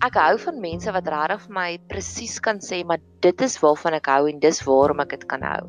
ek 0.00 0.16
hou 0.16 0.36
van 0.40 0.60
mense 0.62 0.92
wat 0.94 1.08
regtig 1.12 1.42
vir 1.44 1.54
my 1.56 1.68
presies 1.92 2.38
kan 2.40 2.60
sê 2.64 2.80
maar 2.88 3.02
dit 3.24 3.42
is 3.44 3.58
waarvan 3.60 3.98
ek 3.98 4.08
hou 4.08 4.22
en 4.30 4.38
dis 4.40 4.60
waarom 4.64 5.02
ek 5.04 5.12
dit 5.12 5.26
kan 5.28 5.44
hou. 5.44 5.66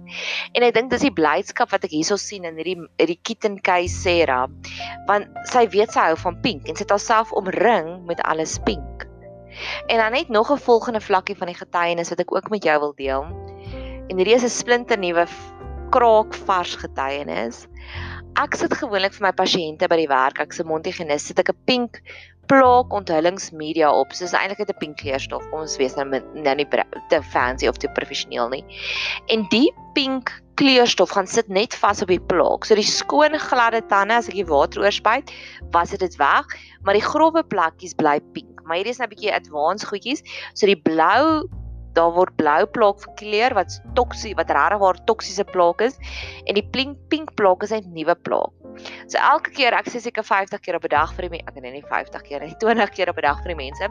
En 0.56 0.64
ek 0.64 0.76
dink 0.78 0.92
dis 0.94 1.04
die 1.04 1.14
blydskap 1.16 1.74
wat 1.74 1.84
ek 1.88 1.92
hierso 1.92 2.16
sien 2.22 2.48
in 2.48 2.60
hierdie 2.60 2.78
hierdie 3.02 3.20
Kitten 3.28 3.60
Kay 3.60 3.90
Sarah 3.92 4.48
want 5.10 5.28
sy 5.52 5.66
weet 5.76 5.92
sy 5.92 6.08
hou 6.12 6.20
van 6.24 6.40
pink 6.46 6.70
en 6.70 6.80
sy 6.80 6.86
het 6.86 6.96
haarself 6.96 7.34
omring 7.36 7.98
met 8.08 8.24
alles 8.24 8.56
pink. 8.68 9.08
En 9.92 10.00
dan 10.00 10.16
net 10.16 10.30
nog 10.32 10.52
'n 10.52 10.64
volgende 10.64 11.04
vlakkie 11.04 11.36
van 11.36 11.52
die 11.52 11.60
getuienis 11.60 12.10
wat 12.10 12.24
ek 12.24 12.32
ook 12.32 12.50
met 12.50 12.64
jou 12.64 12.80
wil 12.80 12.96
deel. 12.96 13.28
En 14.08 14.18
hierdie 14.18 14.36
is 14.40 14.48
'n 14.48 14.50
splinte 14.50 14.96
nuwe 14.96 15.28
kraak 15.92 16.34
vars 16.48 16.76
getuienis. 16.76 17.68
Ek 18.40 18.56
sit 18.56 18.74
gewoonlik 18.74 19.14
vir 19.14 19.28
my 19.28 19.34
pasiënte 19.36 19.90
by 19.92 19.98
die 19.98 20.08
werk, 20.08 20.40
ek 20.40 20.54
se 20.54 20.64
mondhygiënis, 20.64 21.26
sit 21.28 21.40
ek 21.40 21.50
'n 21.50 21.64
pink 21.66 22.02
plaak 22.52 22.92
onthullingsmedia 22.94 23.90
op. 23.96 24.12
So 24.14 24.28
is 24.28 24.36
eintlik 24.36 24.60
'n 24.68 24.80
pink 24.80 24.98
kleurstof. 25.00 25.44
Ons 25.56 25.78
weet 25.80 25.96
nou 25.96 26.22
nou 26.34 26.56
nie 26.56 26.68
te 27.10 27.22
fancy 27.24 27.68
of 27.68 27.78
te 27.78 27.88
professioneel 27.88 28.50
nie. 28.50 28.66
En 29.28 29.46
die 29.50 29.72
pink 29.94 30.32
kleurstof 30.60 31.10
gaan 31.16 31.28
sit 31.28 31.48
net 31.48 31.76
vas 31.76 32.02
op 32.02 32.08
die 32.08 32.20
plaak. 32.20 32.66
So 32.66 32.76
die 32.76 32.84
skoon 32.84 33.40
gladde 33.40 33.82
tande 33.88 34.14
as 34.14 34.28
ek 34.28 34.36
die 34.36 34.46
water 34.46 34.84
oorspuit, 34.84 35.32
was 35.72 35.90
dit 35.90 36.16
weg, 36.18 36.46
maar 36.84 36.94
die 36.94 37.08
grouwe 37.08 37.44
plakkies 37.44 37.96
bly 37.96 38.20
pink. 38.34 38.62
Maar 38.66 38.78
hierdie 38.78 38.92
is 38.92 39.00
nou 39.00 39.08
'n 39.08 39.16
bietjie 39.16 39.34
advanced 39.34 39.88
goedjies. 39.88 40.22
So 40.54 40.66
die 40.66 40.76
blou 40.76 41.48
daar 41.94 42.12
word 42.16 42.36
blou 42.36 42.66
plaak 42.66 43.00
verkleur 43.04 43.54
wat 43.54 43.82
toksie 43.96 44.36
wat 44.36 44.50
regtig 44.50 44.80
waar 44.80 45.00
toksiese 45.06 45.44
plaak 45.44 45.82
is 45.82 45.98
en 46.46 46.56
die 46.56 46.68
pink 46.72 46.98
pink 47.10 47.34
plaak 47.36 47.64
is 47.64 47.72
'n 47.72 47.94
nuwe 47.94 48.16
plaak. 48.16 48.52
So 49.08 49.20
elke 49.20 49.52
keer 49.56 49.76
ek 49.78 49.90
sê 49.92 50.02
seker 50.02 50.24
50 50.24 50.62
keer 50.64 50.76
op 50.76 50.86
'n 50.86 50.94
dag 50.94 51.14
vir 51.16 51.30
die 51.30 51.44
ek 51.46 51.56
nee 51.62 51.72
nie 51.72 51.84
50 51.84 52.22
keer 52.28 52.42
nie 52.42 52.56
20 52.64 52.90
keer 52.96 53.10
op 53.10 53.18
'n 53.18 53.22
dag 53.28 53.42
vir 53.44 53.54
die 53.54 53.62
mense. 53.64 53.90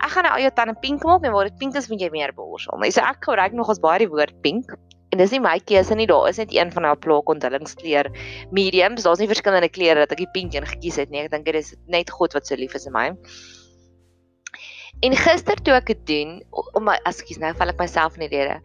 Ek 0.00 0.10
gaan 0.10 0.24
nou 0.24 0.34
al 0.34 0.44
jou 0.46 0.50
tande 0.50 0.74
pink 0.80 1.04
maak 1.04 1.24
en 1.24 1.32
waar 1.32 1.50
dit 1.50 1.58
pink 1.58 1.76
is 1.76 1.88
moet 1.88 2.00
jy 2.00 2.10
meer 2.10 2.32
borsel. 2.32 2.78
Nee, 2.78 2.90
so 2.90 3.00
ek 3.00 3.24
gebruik 3.24 3.52
nog 3.52 3.68
ons 3.68 3.80
baie 3.80 3.98
die 3.98 4.10
woord 4.10 4.34
pink 4.42 4.76
en 5.14 5.18
dis 5.18 5.30
nie 5.30 5.40
my 5.40 5.58
keuse 5.62 5.94
nie 5.94 6.06
daar 6.10 6.28
is 6.28 6.38
net 6.42 6.52
een 6.52 6.72
van 6.74 6.82
daai 6.82 6.96
plaak 6.96 7.28
onthullingskleer 7.28 8.10
mediums. 8.50 9.02
Daar's 9.02 9.22
nie 9.22 9.30
verskillende 9.30 9.70
kleure 9.70 10.02
dat 10.02 10.12
ek 10.12 10.24
die 10.24 10.32
pink 10.34 10.54
een 10.54 10.66
gekies 10.66 10.96
het 10.96 11.10
nie. 11.10 11.22
Ek 11.24 11.30
dink 11.30 11.44
dit 11.44 11.54
is 11.54 11.74
net 11.86 12.10
God 12.10 12.34
wat 12.34 12.46
so 12.46 12.58
lief 12.58 12.74
is 12.74 12.88
vir 12.90 12.92
my. 12.92 13.10
En 15.04 15.12
gister 15.18 15.58
toe 15.60 15.74
ek 15.74 15.90
dit 15.90 16.02
doen, 16.08 16.36
om 16.78 16.86
my 16.86 16.94
ekskuus 17.08 17.40
nou 17.42 17.50
val 17.58 17.72
ek 17.72 17.80
myself 17.82 18.14
in 18.16 18.24
die 18.24 18.30
rede. 18.32 18.60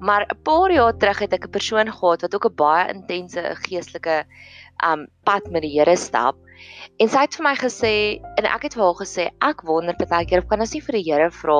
Maar 0.00 0.24
'n 0.26 0.40
paar 0.42 0.72
jaar 0.72 0.96
terug 0.96 1.18
het 1.22 1.32
ek 1.32 1.46
'n 1.46 1.56
persoon 1.56 1.88
gehad 1.92 2.22
wat 2.22 2.34
ook 2.34 2.48
'n 2.50 2.56
baie 2.56 2.88
intense 2.94 3.42
geestelike 3.62 4.24
um 4.84 5.06
pad 5.24 5.50
met 5.50 5.64
die 5.64 5.72
Here 5.74 5.96
stap. 5.96 6.36
En 7.02 7.10
sy 7.10 7.24
het 7.24 7.34
vir 7.34 7.44
my 7.44 7.54
gesê 7.58 7.92
en 8.38 8.46
ek 8.46 8.68
het 8.68 8.76
vir 8.76 8.84
haar 8.84 8.98
gesê 9.00 9.24
ek 9.42 9.64
wonder 9.66 9.96
baie 9.98 10.26
keer 10.28 10.44
of 10.44 10.48
kan 10.50 10.62
ons 10.62 10.74
nie 10.76 10.82
vir 10.84 10.98
die 10.98 11.04
Here 11.08 11.30
vra 11.34 11.58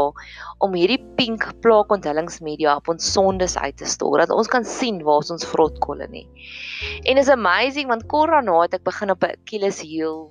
om 0.65 0.77
hierdie 0.79 1.01
pink 1.19 1.49
plaak 1.65 1.91
onthullingsmedia 1.97 2.77
op 2.79 2.93
ons 2.93 3.11
sondes 3.17 3.57
uit 3.59 3.77
te 3.81 3.89
stort 3.91 4.23
dat 4.23 4.35
ons 4.37 4.51
kan 4.51 4.65
sien 4.65 5.03
waar 5.03 5.25
ons 5.25 5.49
vrotkolle 5.51 6.07
nie. 6.13 6.29
En 7.11 7.19
is 7.19 7.33
amazing 7.33 7.91
want 7.91 8.07
kort 8.13 8.31
daarna 8.31 8.63
het 8.63 8.79
ek 8.79 8.87
begin 8.87 9.11
op 9.11 9.25
'n 9.25 9.35
Achilles 9.35 9.83
heel 9.83 10.31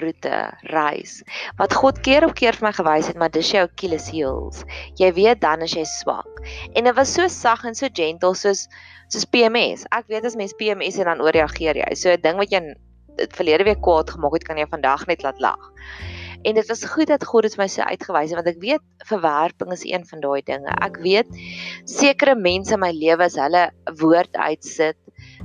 roete 0.00 0.36
reis. 0.72 1.20
Wat 1.58 1.74
God 1.74 2.00
keer 2.04 2.26
op 2.26 2.34
keer 2.38 2.56
vir 2.58 2.68
my 2.68 2.72
gewys 2.76 3.10
het 3.10 3.18
maar 3.20 3.32
dis 3.32 3.50
jou 3.52 3.64
Achilles 3.66 4.08
heels. 4.12 4.64
Jy 5.00 5.12
weet 5.18 5.42
dan 5.44 5.62
as 5.62 5.74
jy 5.76 5.84
swak. 5.88 6.42
En 6.72 6.88
dit 6.88 6.96
was 6.96 7.12
so 7.12 7.28
sag 7.28 7.64
en 7.68 7.76
so 7.78 7.88
gentle 7.92 8.34
soos 8.38 8.68
soos 9.12 9.26
PMS 9.28 9.84
ek 9.92 10.08
weet 10.08 10.24
as 10.24 10.38
mens 10.40 10.56
PMS 10.56 10.98
en 11.02 11.10
dan 11.10 11.22
ooreageer 11.24 11.82
jy. 11.82 11.94
So 11.94 12.10
'n 12.10 12.22
ding 12.22 12.40
wat 12.40 12.52
jy 12.52 12.62
dit 13.16 13.36
verlede 13.36 13.64
week 13.68 13.82
kwaad 13.84 14.10
gemaak 14.10 14.32
het 14.38 14.44
kan 14.48 14.58
jy 14.58 14.66
vandag 14.70 15.06
net 15.06 15.22
laat 15.22 15.40
lag. 15.40 15.70
En 16.42 16.54
dit 16.54 16.66
was 16.66 16.84
goed 16.84 17.06
dat 17.06 17.24
God 17.24 17.46
dit 17.46 17.54
vir 17.54 17.62
my 17.62 17.68
so 17.70 17.82
uitgewys 17.82 18.32
het 18.32 18.38
want 18.40 18.50
ek 18.50 18.62
weet 18.62 18.82
verwerping 19.06 19.72
is 19.72 19.84
een 19.86 20.06
van 20.08 20.20
daai 20.24 20.42
dinge. 20.42 20.74
Ek 20.82 20.98
weet 21.04 21.28
sekere 21.84 22.34
mense 22.34 22.74
in 22.74 22.82
my 22.82 22.90
lewe 22.90 23.28
as 23.28 23.38
hulle 23.38 23.68
woord 24.00 24.34
uitsit 24.34 24.98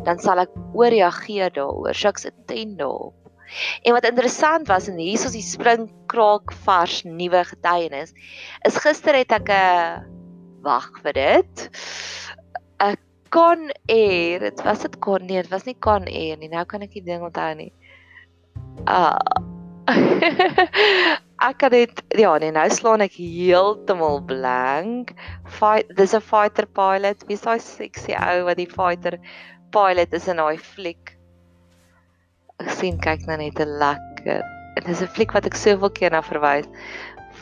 dan 0.06 0.20
sal 0.22 0.42
ek 0.42 0.54
ooreageer 0.78 1.54
daaroor. 1.54 1.94
So 1.94 2.10
ek's 2.10 2.30
attent 2.30 2.78
daarop 2.82 3.27
En 3.84 3.94
wat 3.94 4.06
interessant 4.06 4.68
was 4.68 4.88
en 4.88 4.98
hier 4.98 5.14
is 5.14 5.36
die 5.36 5.46
springkraak 5.46 6.54
vars 6.66 7.04
nuwe 7.04 7.44
getuienis. 7.48 8.14
Is 8.68 8.80
gister 8.84 9.16
het 9.16 9.32
ek 9.32 9.50
'n 9.50 10.06
wag 10.64 10.90
vir 11.04 11.14
dit. 11.14 11.70
'n 12.80 12.96
Con 13.30 13.72
Air, 13.92 14.40
dit 14.40 14.64
was 14.64 14.80
dit 14.80 15.00
Con 15.00 15.26
nee, 15.26 15.42
dit 15.42 15.52
was 15.52 15.66
nie 15.66 15.76
Con 15.80 16.08
Air 16.08 16.38
nie. 16.38 16.48
Nou 16.48 16.64
kan 16.66 16.82
ek 16.82 16.94
die 16.96 17.04
ding 17.04 17.24
onthou 17.24 17.56
nie. 17.56 17.74
Ah. 18.86 19.20
ek 21.50 21.58
kan 21.62 21.72
dit 21.72 22.02
ja, 22.20 22.38
nee, 22.38 22.52
nou 22.52 22.66
slaan 22.72 23.04
ek 23.04 23.18
heeltemal 23.20 24.22
blank. 24.30 25.14
Fight, 25.60 25.92
dis 26.00 26.16
'n 26.16 26.24
fighter 26.24 26.66
pilot. 26.66 27.28
Wie 27.28 27.36
is 27.36 27.46
daai 27.46 27.60
sexy 27.60 28.16
ou 28.16 28.48
wat 28.48 28.58
die 28.58 28.70
fighter 28.70 29.20
pilot 29.72 30.14
is 30.14 30.28
in 30.28 30.40
daai 30.40 30.58
fliek? 30.58 31.17
Sien 32.66 32.98
kyk 32.98 33.26
nou 33.28 33.38
net 33.38 33.60
'n 33.60 33.78
lekker. 33.82 34.42
Dit 34.76 34.88
is 34.88 35.02
'n 35.02 35.08
fliek 35.08 35.32
wat 35.34 35.46
ek 35.46 35.56
soveel 35.56 35.90
keer 35.90 36.12
na 36.12 36.22
verwys. 36.22 36.66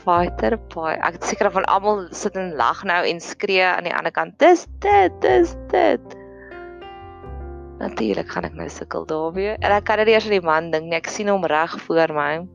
Fighter 0.03 0.57
Boy. 0.73 0.93
Ek 1.01 1.21
is 1.21 1.29
seker 1.29 1.51
van 1.51 1.65
almal 1.65 2.07
sit 2.11 2.35
en 2.35 2.55
lag 2.55 2.83
nou 2.83 3.05
en 3.05 3.19
skree 3.19 3.63
aan 3.63 3.83
die 3.83 3.95
ander 3.95 4.11
kant. 4.11 4.37
Dis 4.39 4.67
dit, 4.79 5.11
dis 5.21 5.55
dit. 5.71 6.17
Natuurlik 7.79 8.29
gaan 8.29 8.43
ek 8.43 8.53
nou 8.53 8.69
sukkel 8.69 9.05
daarmee. 9.05 9.55
En 9.59 9.71
ek 9.71 9.85
kan 9.85 9.97
dit 9.97 10.07
eers 10.07 10.25
aan 10.25 10.37
die 10.37 10.41
man 10.41 10.71
dink 10.71 10.85
nie. 10.85 10.97
Ek 10.97 11.07
sien 11.07 11.27
hom 11.27 11.45
reg 11.45 11.79
voor 11.87 12.13
my. 12.13 12.47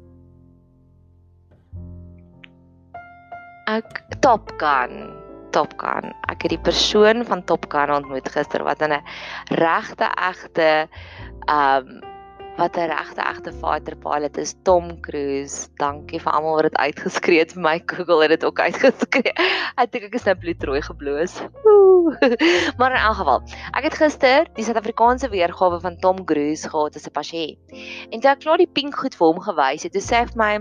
Ek 3.69 4.05
Top 4.21 4.53
Gun. 4.59 5.13
Top 5.51 5.73
Gun. 5.81 6.13
Ek 6.29 6.43
het 6.43 6.51
die 6.51 6.59
persoon 6.59 7.25
van 7.25 7.45
Top 7.45 7.67
Gun 7.73 7.91
ontmoet 7.91 8.29
gister 8.29 8.63
wat 8.65 8.83
'n 8.83 9.01
regte 9.49 10.09
egte 10.17 10.89
um 11.49 12.10
wat 12.61 12.77
'n 12.77 12.91
regte 12.93 13.23
egte 13.25 13.53
fighter 13.53 13.97
pilot 13.97 14.37
is 14.37 14.55
Tom 14.63 15.01
Cruise. 15.01 15.69
Dankie 15.81 16.21
vir 16.21 16.33
almal 16.33 16.55
wat 16.59 16.67
dit 16.69 16.77
uitgeskree 16.77 17.39
het 17.39 17.53
vir 17.57 17.63
my. 17.63 17.81
Google 17.87 18.21
het 18.23 18.35
dit 18.35 18.45
ook 18.45 18.61
uitgeskree. 18.61 19.33
Ek 19.81 19.93
dink 19.93 20.05
ek 20.05 20.19
is 20.19 20.27
nou 20.29 20.35
bloedrooi 20.37 20.83
gebloos. 20.85 21.39
maar 22.79 22.93
in 22.93 23.01
elk 23.01 23.17
geval, 23.17 23.41
ek 23.73 23.89
het 23.89 23.97
gister 24.03 24.51
die 24.59 24.65
Suid-Afrikaanse 24.67 25.31
weergawe 25.33 25.81
van 25.81 25.97
Tom 26.05 26.21
Cruise 26.29 26.69
gehad 26.69 26.97
as 27.01 27.09
'n 27.09 27.17
pasiënt. 27.17 27.73
En 28.13 28.21
toe 28.21 28.31
ek 28.31 28.45
klaar 28.45 28.61
die 28.61 28.69
pink 28.69 28.95
goed 28.95 29.17
vir 29.17 29.27
hom 29.27 29.41
gewys 29.41 29.89
het, 29.89 29.97
toe 29.97 30.05
sê 30.05 30.21
hy 30.21 30.27
vir 30.29 30.41
my, 30.45 30.53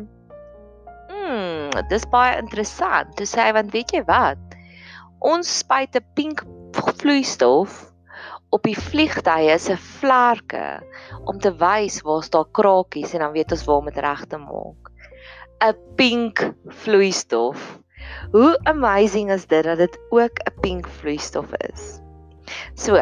"Hmm, 1.11 1.83
dis 1.89 2.07
baie 2.07 2.39
interessant." 2.39 3.11
Toe 3.17 3.27
sê 3.27 3.43
hy, 3.43 3.51
"Want 3.51 3.75
weet 3.75 3.91
jy 3.91 4.03
wat? 4.07 4.39
Ons 5.19 5.51
spuit 5.59 5.95
'n 5.95 6.05
pink 6.15 6.47
vloeistof 6.71 7.88
op 8.49 8.63
die 8.65 8.77
vliegtye 8.77 9.57
se 9.61 9.77
vlerke 9.77 10.79
om 11.29 11.39
te 11.39 11.51
wys 11.59 12.01
waar 12.05 12.25
daar 12.29 12.49
krakies 12.51 13.13
en 13.13 13.25
dan 13.25 13.35
weet 13.35 13.51
ons 13.51 13.65
waar 13.67 13.83
om 13.83 13.89
dit 13.91 13.97
reg 13.97 14.25
te 14.25 14.37
maak. 14.37 14.89
'n 15.59 15.75
Pink 15.95 16.53
vloeistof. 16.83 17.79
Hoe 18.31 18.59
amazing 18.63 19.31
is 19.31 19.45
dit 19.45 19.63
dat 19.63 19.77
dit 19.77 19.99
ook 20.09 20.39
'n 20.45 20.59
pink 20.61 20.87
vloeistof 20.87 21.51
is. 21.53 21.99
So, 22.73 22.95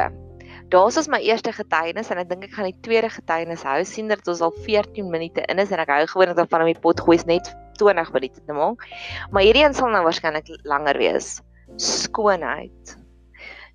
daar's 0.70 0.98
ons 0.98 1.08
my 1.08 1.20
eerste 1.22 1.52
getuienis 1.52 2.10
en 2.10 2.18
ek 2.18 2.30
dink 2.30 2.44
ek 2.44 2.54
gaan 2.58 2.72
die 2.72 2.82
tweede 2.82 3.10
getuienis 3.10 3.64
hou 3.64 3.84
sien 3.86 4.08
dat 4.08 4.28
ons 4.28 4.42
al 4.42 4.52
14 4.66 5.10
minute 5.10 5.42
in 5.48 5.60
is 5.60 5.72
en 5.72 5.80
ek 5.80 5.90
hou 5.90 6.06
gewoonlik 6.08 6.36
daarvan 6.36 6.62
om 6.62 6.74
die 6.74 6.82
pot 6.82 7.00
gooi 7.00 7.20
net 7.26 7.56
20 7.78 8.12
minute 8.12 8.42
te 8.46 8.54
maak. 8.54 8.84
Maar 9.32 9.44
hierdie 9.44 9.64
een 9.64 9.74
sal 9.74 9.90
nou 9.90 10.04
waarskynlik 10.04 10.50
langer 10.64 10.98
wees. 10.98 11.42
Skoonheid. 11.78 12.97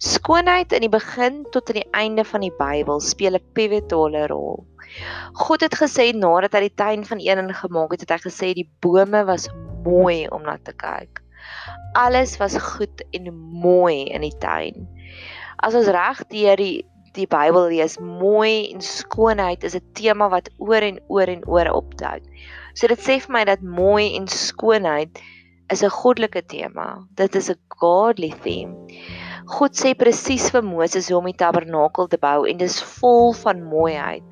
Skoonheid 0.03 0.73
in 0.75 0.83
die 0.83 0.91
begin 0.91 1.45
tot 1.55 1.69
aan 1.71 1.77
die 1.79 1.91
einde 1.95 2.25
van 2.27 2.43
die 2.43 2.55
Bybel 2.59 2.99
speel 3.01 3.37
'n 3.39 3.45
pivotale 3.55 4.25
rol. 4.27 4.65
God 5.39 5.61
het 5.63 5.77
gesê 5.79 6.11
nadat 6.11 6.57
hy 6.59 6.61
die 6.65 6.75
tuin 6.75 7.05
van 7.07 7.23
Eden 7.23 7.55
gemaak 7.55 7.95
het, 7.95 8.01
het 8.01 8.11
hy 8.11 8.19
gesê 8.25 8.49
die 8.53 8.67
bome 8.83 9.23
was 9.25 9.47
mooi 9.85 10.27
om 10.35 10.43
na 10.43 10.57
te 10.59 10.75
kyk. 10.75 11.23
Alles 11.95 12.35
was 12.43 12.59
goed 12.59 13.05
en 13.13 13.31
mooi 13.63 14.11
in 14.11 14.27
die 14.27 14.35
tuin. 14.43 14.89
As 15.63 15.75
ons 15.79 15.87
reg 15.87 16.27
deur 16.35 16.57
die 16.57 16.83
die 17.15 17.29
Bybel 17.29 17.69
lees, 17.71 17.99
mooi 18.01 18.73
en 18.73 18.81
skoonheid 18.81 19.63
is 19.63 19.77
'n 19.77 19.87
tema 19.95 20.29
wat 20.29 20.51
oor 20.59 20.83
en 20.83 20.99
oor 21.07 21.29
en 21.29 21.47
oor 21.47 21.71
opduik. 21.71 22.27
So 22.75 22.89
dit 22.89 22.99
sê 22.99 23.21
vir 23.21 23.33
my 23.33 23.45
dat 23.45 23.63
mooi 23.63 24.17
en 24.17 24.27
skoonheid 24.27 25.23
is 25.71 25.83
'n 25.85 25.95
goddelike 25.95 26.43
tema. 26.47 27.07
Dit 27.15 27.35
is 27.35 27.51
'n 27.51 27.61
godly 27.69 28.33
theme. 28.43 28.75
God 29.51 29.75
sê 29.75 29.93
presies 29.99 30.51
vir 30.55 30.63
Moses 30.63 31.09
hoe 31.11 31.19
om 31.19 31.27
die 31.27 31.39
tabernakel 31.39 32.07
te 32.11 32.19
bou 32.23 32.45
en 32.49 32.61
dis 32.61 32.79
vol 33.01 33.33
van 33.35 33.63
mooiheid. 33.67 34.25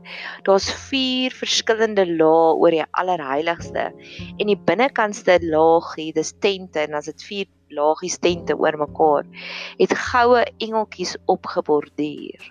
Daar's 0.47 0.69
vier 0.89 1.35
verskillende 1.35 2.05
lae 2.07 2.55
oor 2.55 2.77
die 2.77 2.85
allerheiligste 3.03 3.89
en 3.91 4.47
die 4.47 4.59
binnekantste 4.69 5.41
laagie, 5.43 6.13
dis 6.15 6.33
tente 6.39 6.85
en 6.85 6.95
as 6.99 7.11
dit 7.11 7.27
vier 7.27 7.51
laagies 7.75 8.19
tente 8.23 8.55
oor 8.59 8.79
mekaar, 8.79 9.27
het 9.79 9.99
goue 10.11 10.45
engeltjies 10.63 11.17
opgeborduur. 11.31 12.51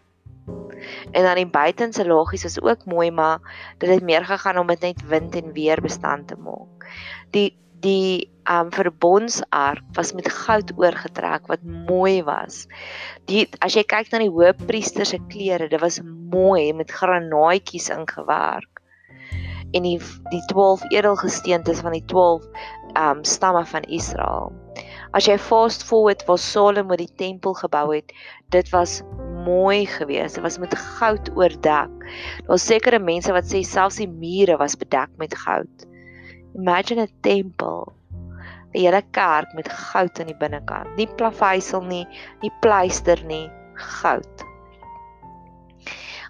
En 1.12 1.24
dan 1.24 1.36
die 1.36 1.48
buitense 1.48 2.06
laagies 2.08 2.46
is 2.48 2.60
ook 2.62 2.86
mooi, 2.86 3.10
maar 3.12 3.40
dit 3.78 3.90
het 3.90 4.04
meer 4.04 4.26
gegaan 4.26 4.58
om 4.58 4.68
dit 4.68 4.82
net 4.82 5.08
wind 5.08 5.36
en 5.36 5.52
weer 5.54 5.82
bestand 5.82 6.28
te 6.28 6.38
maak. 6.40 6.88
Die 7.36 7.58
die 7.84 8.30
um 8.50 8.72
verbondsark 8.74 9.84
was 9.94 10.14
met 10.18 10.30
goud 10.32 10.72
oorgetrek 10.78 11.48
wat 11.48 11.64
mooi 11.64 12.24
was. 12.26 12.66
Die 13.30 13.46
as 13.62 13.78
jy 13.78 13.86
kyk 13.86 14.10
na 14.12 14.24
die 14.24 14.34
hoofpriester 14.34 15.06
se 15.06 15.20
klere, 15.30 15.70
dit 15.70 15.82
was 15.82 16.02
mooi 16.04 16.74
met 16.74 16.92
granaatjies 16.92 17.92
ingewerk. 17.94 18.82
En 19.78 19.86
die 19.86 20.00
die 20.34 20.42
12 20.50 20.88
edelgesteentes 20.90 21.84
van 21.86 21.94
die 21.94 22.06
12 22.10 22.48
um 22.98 23.24
stamme 23.24 23.66
van 23.70 23.86
Israel. 23.86 24.50
As 25.14 25.26
jy 25.30 25.38
fast 25.42 25.86
forward 25.86 26.26
waar 26.28 26.42
Salomo 26.42 26.98
die 26.98 27.10
tempel 27.18 27.54
gebou 27.58 27.88
het, 27.94 28.14
dit 28.54 28.70
was 28.74 29.02
mooi 29.46 29.86
geweest. 29.90 30.36
Dit 30.38 30.44
was 30.44 30.58
met 30.62 30.76
goud 30.78 31.30
oordek. 31.38 31.94
Daar's 32.48 32.66
sekere 32.66 33.00
mense 33.00 33.34
wat 33.34 33.50
sê 33.50 33.62
selfs 33.66 34.02
die 34.02 34.10
mure 34.10 34.58
was 34.58 34.78
bedek 34.78 35.14
met 35.22 35.38
goud. 35.38 35.89
Imagine 36.56 37.06
'n 37.06 37.14
tempel. 37.22 37.94
'n 38.74 38.80
Hele 38.80 39.02
kerk 39.12 39.54
met 39.54 39.70
goud 39.70 40.20
aan 40.20 40.30
die 40.30 40.38
binnekant. 40.38 40.96
Nie 40.96 41.08
plaveisel 41.08 41.82
nie, 41.82 42.06
nie 42.42 42.52
pleister 42.62 43.18
nie, 43.26 43.50
goud. 43.74 44.46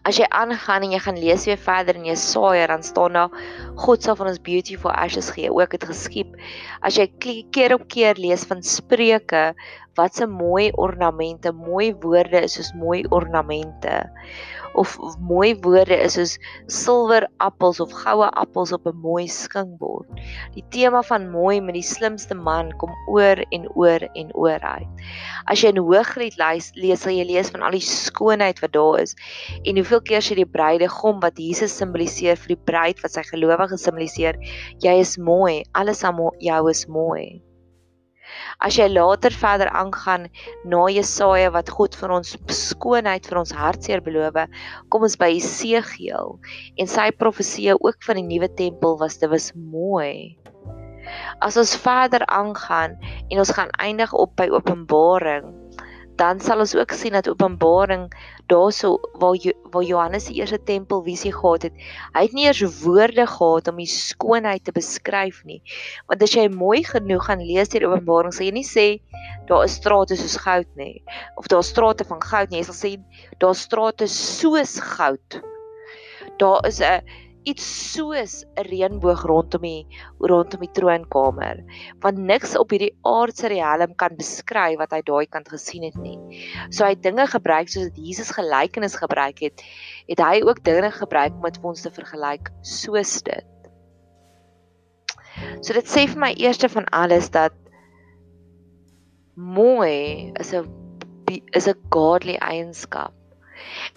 As 0.07 0.17
jy 0.17 0.25
aangaan 0.31 0.85
en 0.88 0.93
jy 0.95 0.99
gaan 1.03 1.19
lees 1.19 1.43
weer 1.45 1.59
verder 1.59 1.95
in 1.95 2.07
Jesaja, 2.07 2.67
dan 2.71 2.83
staan 2.83 3.13
daar 3.13 3.29
God 3.75 4.03
sal 4.03 4.15
van 4.15 4.27
ons 4.31 4.39
beautiful 4.39 4.91
ashes 4.91 5.29
gee, 5.35 5.51
ook 5.51 5.75
het 5.75 5.83
geskiep. 5.83 6.38
As 6.81 6.95
jy 6.95 7.09
keer 7.51 7.75
op 7.75 7.88
keer 7.91 8.15
lees 8.15 8.47
van 8.47 8.63
Spreuke, 8.63 9.53
wat 9.99 10.15
se 10.15 10.27
mooi 10.27 10.71
ornamente, 10.71 11.51
mooi 11.51 11.91
woorde 11.99 12.45
is 12.47 12.55
soos 12.55 12.71
mooi 12.73 13.03
ornamente 13.11 14.07
of 14.73 14.97
mooi 15.19 15.55
woorde 15.63 15.95
is 15.95 16.15
soos 16.17 16.38
silwer 16.67 17.27
appels 17.39 17.79
of 17.79 17.93
goue 18.03 18.29
appels 18.41 18.71
op 18.75 18.88
'n 18.88 18.95
mooi 19.01 19.27
skingbord. 19.27 20.07
Die 20.55 20.65
tema 20.69 21.01
van 21.01 21.29
mooi 21.31 21.61
met 21.61 21.73
die 21.73 21.85
slimste 21.85 22.35
man 22.35 22.71
kom 22.77 22.93
oor 23.07 23.43
en 23.51 23.67
oor 23.75 24.07
en 24.13 24.31
oor 24.35 24.59
uit. 24.59 24.88
As 25.45 25.61
jy 25.61 25.69
in 25.69 25.81
Hooglied 25.81 26.38
lees, 26.38 26.71
lees 26.75 27.01
sal 27.01 27.13
jy 27.13 27.25
lees 27.25 27.49
van 27.49 27.61
al 27.61 27.71
die 27.71 27.83
skoonheid 27.83 28.59
wat 28.59 28.73
daar 28.73 28.99
is 28.99 29.15
en 29.63 29.75
hoeveel 29.75 30.01
keer 30.01 30.21
sy 30.21 30.35
die 30.35 30.45
bruidegom 30.45 31.19
wat 31.19 31.38
Jesus 31.38 31.77
simboliseer 31.77 32.38
vir 32.38 32.55
die 32.55 32.63
bruid 32.71 33.01
wat 33.03 33.11
sy 33.11 33.23
gelowige 33.23 33.77
simboliseer, 33.77 34.39
jy 34.79 34.99
is 34.99 35.17
mooi, 35.17 35.63
alles 35.73 36.03
aan 36.03 36.19
jou 36.39 36.69
is 36.69 36.88
mooi. 36.88 37.41
As 38.59 38.77
jy 38.77 38.88
later 38.91 39.33
verder 39.33 39.69
aangaan 39.71 40.27
na 40.65 40.86
Jesaja 40.91 41.51
wat 41.55 41.71
God 41.74 41.95
vir 41.95 42.13
ons 42.19 42.36
skoonheid 42.53 43.29
vir 43.29 43.41
ons 43.41 43.55
hartseer 43.55 44.03
beloof, 44.05 44.38
kom 44.89 45.07
ons 45.07 45.17
by 45.19 45.31
Esegiel 45.38 46.38
en 46.77 46.91
sy 46.91 47.09
profesie 47.12 47.74
ook 47.75 48.03
van 48.07 48.21
die 48.21 48.27
nuwe 48.27 48.51
tempel 48.59 48.98
was 49.00 49.17
dit 49.21 49.31
was 49.31 49.51
mooi. 49.55 50.38
As 51.41 51.57
ons 51.57 51.74
verder 51.79 52.25
aangaan 52.27 52.98
en 53.29 53.39
ons 53.41 53.53
gaan 53.55 53.71
eindig 53.81 54.13
op 54.13 54.36
by 54.38 54.50
Openbaring, 54.53 55.48
dan 56.20 56.42
sal 56.44 56.60
ons 56.60 56.75
ook 56.75 56.92
sien 56.92 57.16
dat 57.16 57.29
Openbaring 57.32 58.10
daarso 58.51 58.98
waar 59.22 59.38
jo, 59.40 59.53
waar 59.72 59.86
Johannes 59.88 60.27
die 60.27 60.40
eerste 60.42 60.60
tempel 60.68 61.03
visie 61.05 61.32
gehad 61.32 61.70
het, 61.70 61.77
hy 62.16 62.24
het 62.25 62.36
nie 62.36 62.48
eers 62.50 62.64
woorde 62.82 63.25
gehad 63.29 63.70
om 63.72 63.79
die 63.79 63.88
skoonheid 63.90 64.66
te 64.68 64.75
beskryf 64.75 65.42
nie. 65.48 65.62
Want 66.12 66.25
as 66.25 66.36
jy 66.36 66.50
mooi 66.51 66.82
genoeg 66.88 67.29
gaan 67.29 67.46
lees 67.46 67.72
hier 67.72 67.88
Openbaring, 67.88 68.36
sal 68.36 68.50
jy 68.50 68.58
nie 68.60 68.68
sê 68.68 68.88
daar 69.50 69.64
is 69.66 69.79
strate 69.79 70.18
soos 70.20 70.36
goud 70.44 70.70
nie 70.77 71.00
of 71.40 71.48
daar 71.50 71.64
is 71.64 71.72
strate 71.72 72.05
van 72.05 72.22
goud 72.22 72.51
nie, 72.51 72.60
jy 72.62 72.68
sal 72.68 72.77
sê 72.77 72.94
daar 73.40 73.55
is 73.55 73.64
strate 73.70 74.12
soos 74.12 74.75
goud. 74.98 75.40
Daar 76.40 76.68
is 76.68 76.82
'n 76.82 77.01
iets 77.47 77.65
soos 77.93 78.43
'n 78.43 78.65
reënboog 78.67 79.21
rondom 79.23 79.61
die 79.61 79.87
rondom 80.19 80.59
die 80.59 80.71
troonkamer 80.75 81.61
want 82.03 82.17
niks 82.17 82.57
op 82.59 82.71
hierdie 82.71 82.91
aardse 83.07 83.47
riem 83.47 83.95
kan 83.95 84.17
beskryf 84.19 84.77
wat 84.79 84.91
hy 84.91 85.01
daai 85.01 85.25
kant 85.25 85.47
gesien 85.49 85.83
het 85.83 85.95
nie. 85.95 86.17
So 86.69 86.85
hy 86.85 86.95
dinge 86.95 87.27
gebruik 87.27 87.69
soos 87.69 87.89
dit 87.89 88.01
Jesus 88.09 88.31
gelykenis 88.31 88.95
gebruik 88.99 89.39
het, 89.39 89.63
het 90.07 90.19
hy 90.19 90.41
ook 90.43 90.63
dinge 90.63 90.91
gebruik 90.91 91.33
om 91.33 91.47
dit 91.47 91.57
vir 91.57 91.69
ons 91.69 91.81
te 91.81 91.91
vergelyk 91.91 92.51
soos 92.61 93.21
dit. 93.23 93.47
So 95.61 95.73
dit 95.73 95.87
sê 95.87 96.07
vir 96.07 96.19
my 96.19 96.33
eerste 96.35 96.69
van 96.69 96.85
alles 96.91 97.29
dat 97.31 97.55
mooi 99.35 100.31
is 100.39 100.53
'n 100.53 100.67
is 101.53 101.67
'n 101.67 101.79
godly 101.89 102.35
eienskap. 102.35 103.19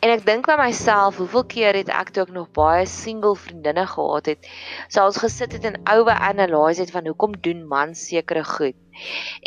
En 0.02 0.10
ek 0.10 0.24
dink 0.26 0.48
by 0.50 0.56
myself, 0.60 1.18
hoeveel 1.20 1.44
keer 1.50 1.78
het 1.78 1.90
ek 1.92 2.12
toe 2.14 2.24
ek 2.26 2.32
nog 2.34 2.48
baie 2.56 2.86
single 2.86 3.34
vriendinne 3.38 3.86
gehad 3.86 4.30
het, 4.32 4.48
sou 4.88 5.06
ons 5.06 5.20
gesit 5.22 5.52
het 5.56 5.68
en 5.68 5.78
oue 5.94 6.16
analyse 6.30 6.82
het 6.82 6.90
van 6.94 7.06
hoekom 7.06 7.36
doen 7.44 7.62
mans 7.68 8.06
sekere 8.08 8.44
goed. 8.44 8.76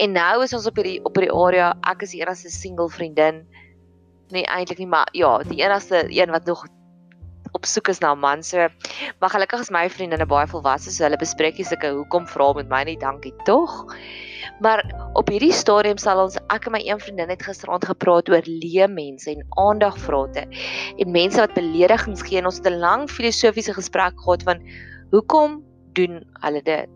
En 0.02 0.16
nou 0.16 0.44
is 0.44 0.54
ons 0.54 0.70
op 0.70 0.80
hierdie 0.80 0.98
op 1.04 1.18
hierdie 1.18 1.34
area, 1.34 1.74
ek 1.92 2.08
is 2.08 2.16
die 2.16 2.24
enigste 2.24 2.54
single 2.54 2.90
vriendin. 2.90 3.44
Nee, 4.34 4.46
eintlik 4.50 4.82
nie, 4.82 4.90
maar 4.90 5.10
ja, 5.14 5.38
die 5.46 5.62
enigste 5.62 6.06
een 6.10 6.34
wat 6.34 6.46
nog 6.50 6.66
op 7.56 7.66
soek 7.66 7.88
is 7.94 8.02
na 8.04 8.14
'n 8.14 8.20
man. 8.20 8.44
So, 8.44 8.68
maar 9.20 9.30
gelukkig 9.30 9.60
is 9.60 9.70
my 9.70 9.90
vriendinne 9.90 10.26
baie 10.26 10.48
volwasse, 10.48 10.92
so 10.92 11.04
hulle 11.04 11.18
bespreek 11.18 11.58
nie 11.58 11.66
sulke 11.66 11.92
hoekom 11.92 12.28
vra 12.28 12.54
met 12.54 12.70
my 12.70 12.84
nie, 12.84 12.98
dankie 12.98 13.34
tog. 13.46 13.96
Maar 14.64 15.10
op 15.14 15.28
hierdie 15.28 15.54
stadium 15.54 15.98
sal 16.00 16.22
ons 16.24 16.38
ek 16.54 16.68
en 16.70 16.76
my 16.78 16.82
een 16.86 17.00
vriendin 17.00 17.32
het 17.34 17.44
gisteraand 17.44 17.86
gepraat 17.86 18.30
oor 18.32 18.48
leë 18.48 18.88
mense 18.92 19.28
en 19.32 19.44
aandagvrate 19.60 20.46
en 20.96 21.12
mense 21.12 21.42
wat 21.42 21.56
beledigings 21.58 22.24
gee 22.24 22.40
en 22.40 22.48
ons 22.52 22.62
het 22.62 22.70
'n 22.72 22.80
lang 22.80 23.10
filosofiese 23.12 23.74
gesprek 23.76 24.16
gehad 24.24 24.44
van 24.44 24.64
hoekom 25.12 25.64
doen 25.94 26.24
hulle 26.44 26.62
dit? 26.64 26.90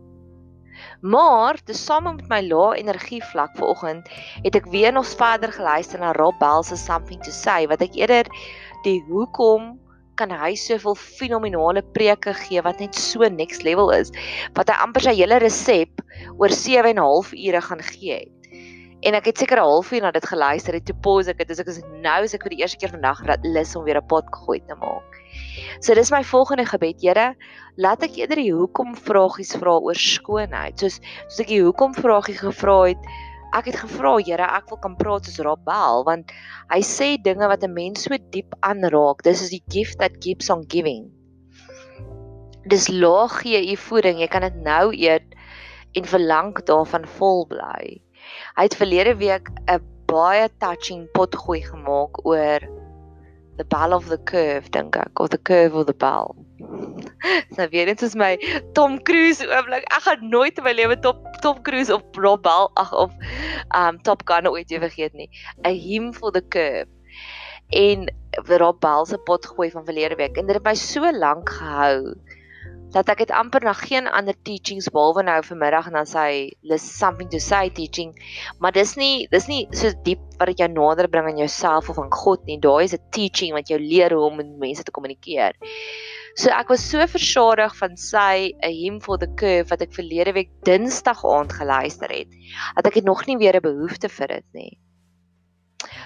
Maar 1.02 1.60
tesame 1.64 2.14
met 2.14 2.28
my 2.30 2.42
lae 2.48 2.78
energie 2.80 3.24
vlak 3.24 3.52
vanoggend 3.58 4.08
het 4.44 4.56
ek 4.56 4.72
weer 4.72 4.92
nog 4.92 5.08
verder 5.08 5.52
geluister 5.52 6.00
na 6.00 6.12
Rob 6.12 6.40
Bell 6.40 6.64
se 6.64 6.76
something 6.76 7.22
to 7.24 7.32
say 7.32 7.68
wat 7.68 7.82
ek 7.82 7.96
eerder 7.96 8.26
die 8.84 9.04
hoekom 9.08 9.80
kan 10.20 10.34
hy 10.36 10.52
soveel 10.60 10.98
fenominale 11.00 11.84
preke 11.96 12.34
gee 12.44 12.64
wat 12.66 12.82
net 12.84 12.96
so 12.96 13.28
next 13.30 13.64
level 13.68 13.94
is 13.96 14.12
wat 14.58 14.72
hy 14.72 14.76
amper 14.84 15.08
sy 15.08 15.16
hele 15.22 15.40
resep 15.44 16.04
oor 16.36 16.52
7 16.52 16.92
en 16.92 17.00
'n 17.00 17.08
half 17.08 17.32
ure 17.34 17.62
gaan 17.70 17.84
gee 17.94 18.20
het. 18.20 18.36
En 19.08 19.16
ek 19.16 19.30
het 19.32 19.38
seker 19.38 19.58
'n 19.58 19.70
halfuur 19.72 20.02
na 20.02 20.12
dit 20.12 20.26
geluister 20.28 20.74
het 20.74 20.86
toe 20.86 20.96
pause 20.96 21.32
ek 21.32 21.40
het 21.40 21.48
dis 21.48 21.60
ek 21.60 21.72
is 21.72 21.80
nou 22.04 22.24
as 22.24 22.34
ek 22.34 22.44
vir 22.44 22.56
die 22.56 22.62
eerste 22.64 22.78
keer 22.78 22.92
vandag 22.92 23.24
lus 23.44 23.76
om 23.76 23.84
weer 23.84 23.98
'n 23.98 24.08
pot 24.08 24.26
gegooi 24.28 24.60
te 24.68 24.76
maak. 24.76 25.16
So 25.80 25.94
dis 25.96 26.12
my 26.12 26.24
volgende 26.24 26.66
gebed, 26.66 27.02
Here, 27.02 27.36
laat 27.78 28.04
ek 28.04 28.18
eerder 28.18 28.36
die 28.36 28.52
hoekom 28.52 28.96
vragies 28.96 29.56
vra 29.56 29.78
oor 29.80 29.96
skoonheid. 29.96 30.80
Soos 30.80 31.00
soos 31.30 31.40
ek 31.40 31.48
die 31.48 31.62
hoekom 31.64 31.94
vragie 31.96 32.36
gevra 32.36 32.90
het, 32.90 32.98
ek 33.54 33.70
het 33.72 33.80
gevra 33.82 34.18
Here, 34.18 34.46
ek 34.58 34.70
wil 34.70 34.80
kan 34.84 34.96
praat 35.00 35.26
soos 35.26 35.40
Rabel 35.46 36.04
want 36.08 36.34
hy 36.72 36.82
sê 36.86 37.18
dinge 37.22 37.48
wat 37.48 37.64
'n 37.64 37.74
mens 37.74 38.04
so 38.06 38.18
diep 38.34 38.54
aanraak. 38.62 39.24
Dis 39.24 39.42
is 39.42 39.50
die 39.50 39.64
gift 39.70 40.00
that 40.00 40.20
keeps 40.22 40.50
on 40.50 40.66
giving. 40.68 41.10
Dis 42.68 42.88
laag 42.88 43.42
gee 43.42 43.72
u 43.72 43.76
voeding. 43.76 44.20
Jy 44.20 44.28
kan 44.28 44.42
dit 44.42 44.56
nou 44.64 44.94
eet 44.94 45.36
en 45.96 46.06
verlang 46.06 46.54
daarvan 46.66 47.06
vol 47.18 47.46
bly. 47.50 48.02
Hy 48.58 48.64
het 48.64 48.76
verlede 48.76 49.16
week 49.18 49.50
'n 49.68 49.82
baie 50.06 50.50
touching 50.60 51.08
potgooi 51.14 51.62
gemaak 51.62 52.26
oor 52.26 52.60
the 53.58 53.66
ball 53.66 53.94
of 53.94 54.08
the 54.10 54.18
curve 54.18 54.72
dink 54.72 54.96
ek 54.96 55.20
of 55.20 55.30
the 55.30 55.38
curve 55.38 55.76
of 55.76 55.86
the 55.86 55.94
ball. 55.94 56.36
Nou 57.58 57.68
weer 57.72 57.90
net 57.90 58.04
soos 58.04 58.16
my 58.20 58.36
Tom 58.78 59.00
Cruise 59.08 59.46
oomblik. 59.48 59.88
Ek 59.90 60.06
gaan 60.08 60.30
nooit 60.30 60.58
in 60.58 60.68
my 60.68 60.74
lewe 60.76 61.00
Top 61.04 61.26
Tom 61.44 61.62
Cruise 61.66 61.94
of 61.94 62.04
Rob 62.18 62.44
Bell 62.46 62.72
ag 62.80 62.94
of 62.94 63.14
um 63.76 64.00
Top 64.08 64.26
Gun 64.30 64.50
ooit 64.52 64.72
vergeet 64.72 65.14
nie. 65.14 65.30
A 65.66 65.74
him 65.74 66.14
for 66.14 66.32
the 66.32 66.42
curve. 66.42 66.90
En 67.70 68.10
Rob 68.48 68.80
Bell 68.82 69.06
se 69.06 69.18
pot 69.18 69.46
gooi 69.46 69.70
van 69.72 69.86
verlede 69.86 70.16
week 70.16 70.38
en 70.38 70.48
dit 70.48 70.56
het 70.56 70.66
my 70.66 70.76
so 70.76 71.12
lank 71.12 71.50
gehou 71.50 72.16
dat 72.94 73.10
ek 73.14 73.22
het 73.26 73.32
amper 73.36 73.62
na 73.64 73.74
geen 73.78 74.08
ander 74.10 74.34
teachings 74.48 74.90
behalwe 74.94 75.24
nou 75.26 75.38
vanmiddag 75.46 75.90
en 75.90 75.98
dan 76.00 76.08
sy 76.10 76.30
list 76.66 76.96
something 76.98 77.30
to 77.30 77.42
say 77.44 77.70
teaching 77.70 78.16
maar 78.58 78.74
dis 78.74 78.96
nie 78.98 79.28
dis 79.34 79.46
nie 79.52 79.62
so 79.78 79.94
diep 80.06 80.24
wat 80.40 80.50
dit 80.50 80.64
jou 80.64 80.70
nader 80.74 81.10
bring 81.12 81.30
aan 81.30 81.42
jouself 81.42 81.90
of 81.94 82.00
aan 82.02 82.12
God 82.14 82.46
nie 82.50 82.58
daai 82.58 82.86
is 82.88 82.96
'n 82.98 83.04
teaching 83.14 83.54
wat 83.54 83.70
jou 83.70 83.80
leer 83.80 84.14
hoe 84.14 84.26
om 84.26 84.38
met 84.42 84.58
mense 84.66 84.84
te 84.84 84.92
kommunikeer 84.92 85.54
So 86.36 86.52
ek 86.54 86.70
was 86.70 86.84
so 86.86 87.06
versadig 87.08 87.74
van 87.80 87.96
sy 87.98 88.52
'n 88.62 88.74
hymn 88.74 89.00
for 89.02 89.18
the 89.18 89.28
curve 89.36 89.70
wat 89.70 89.82
ek 89.82 89.94
verlede 89.94 90.34
week 90.34 90.52
Dinsdag 90.64 91.26
aand 91.26 91.54
geluister 91.54 92.10
het, 92.10 92.30
dat 92.76 92.88
ek 92.88 93.02
het 93.02 93.06
nog 93.06 93.26
nie 93.26 93.38
weer 93.38 93.56
'n 93.56 93.66
behoefte 93.66 94.10
vir 94.10 94.28
dit 94.28 94.46
nie. 94.54 94.78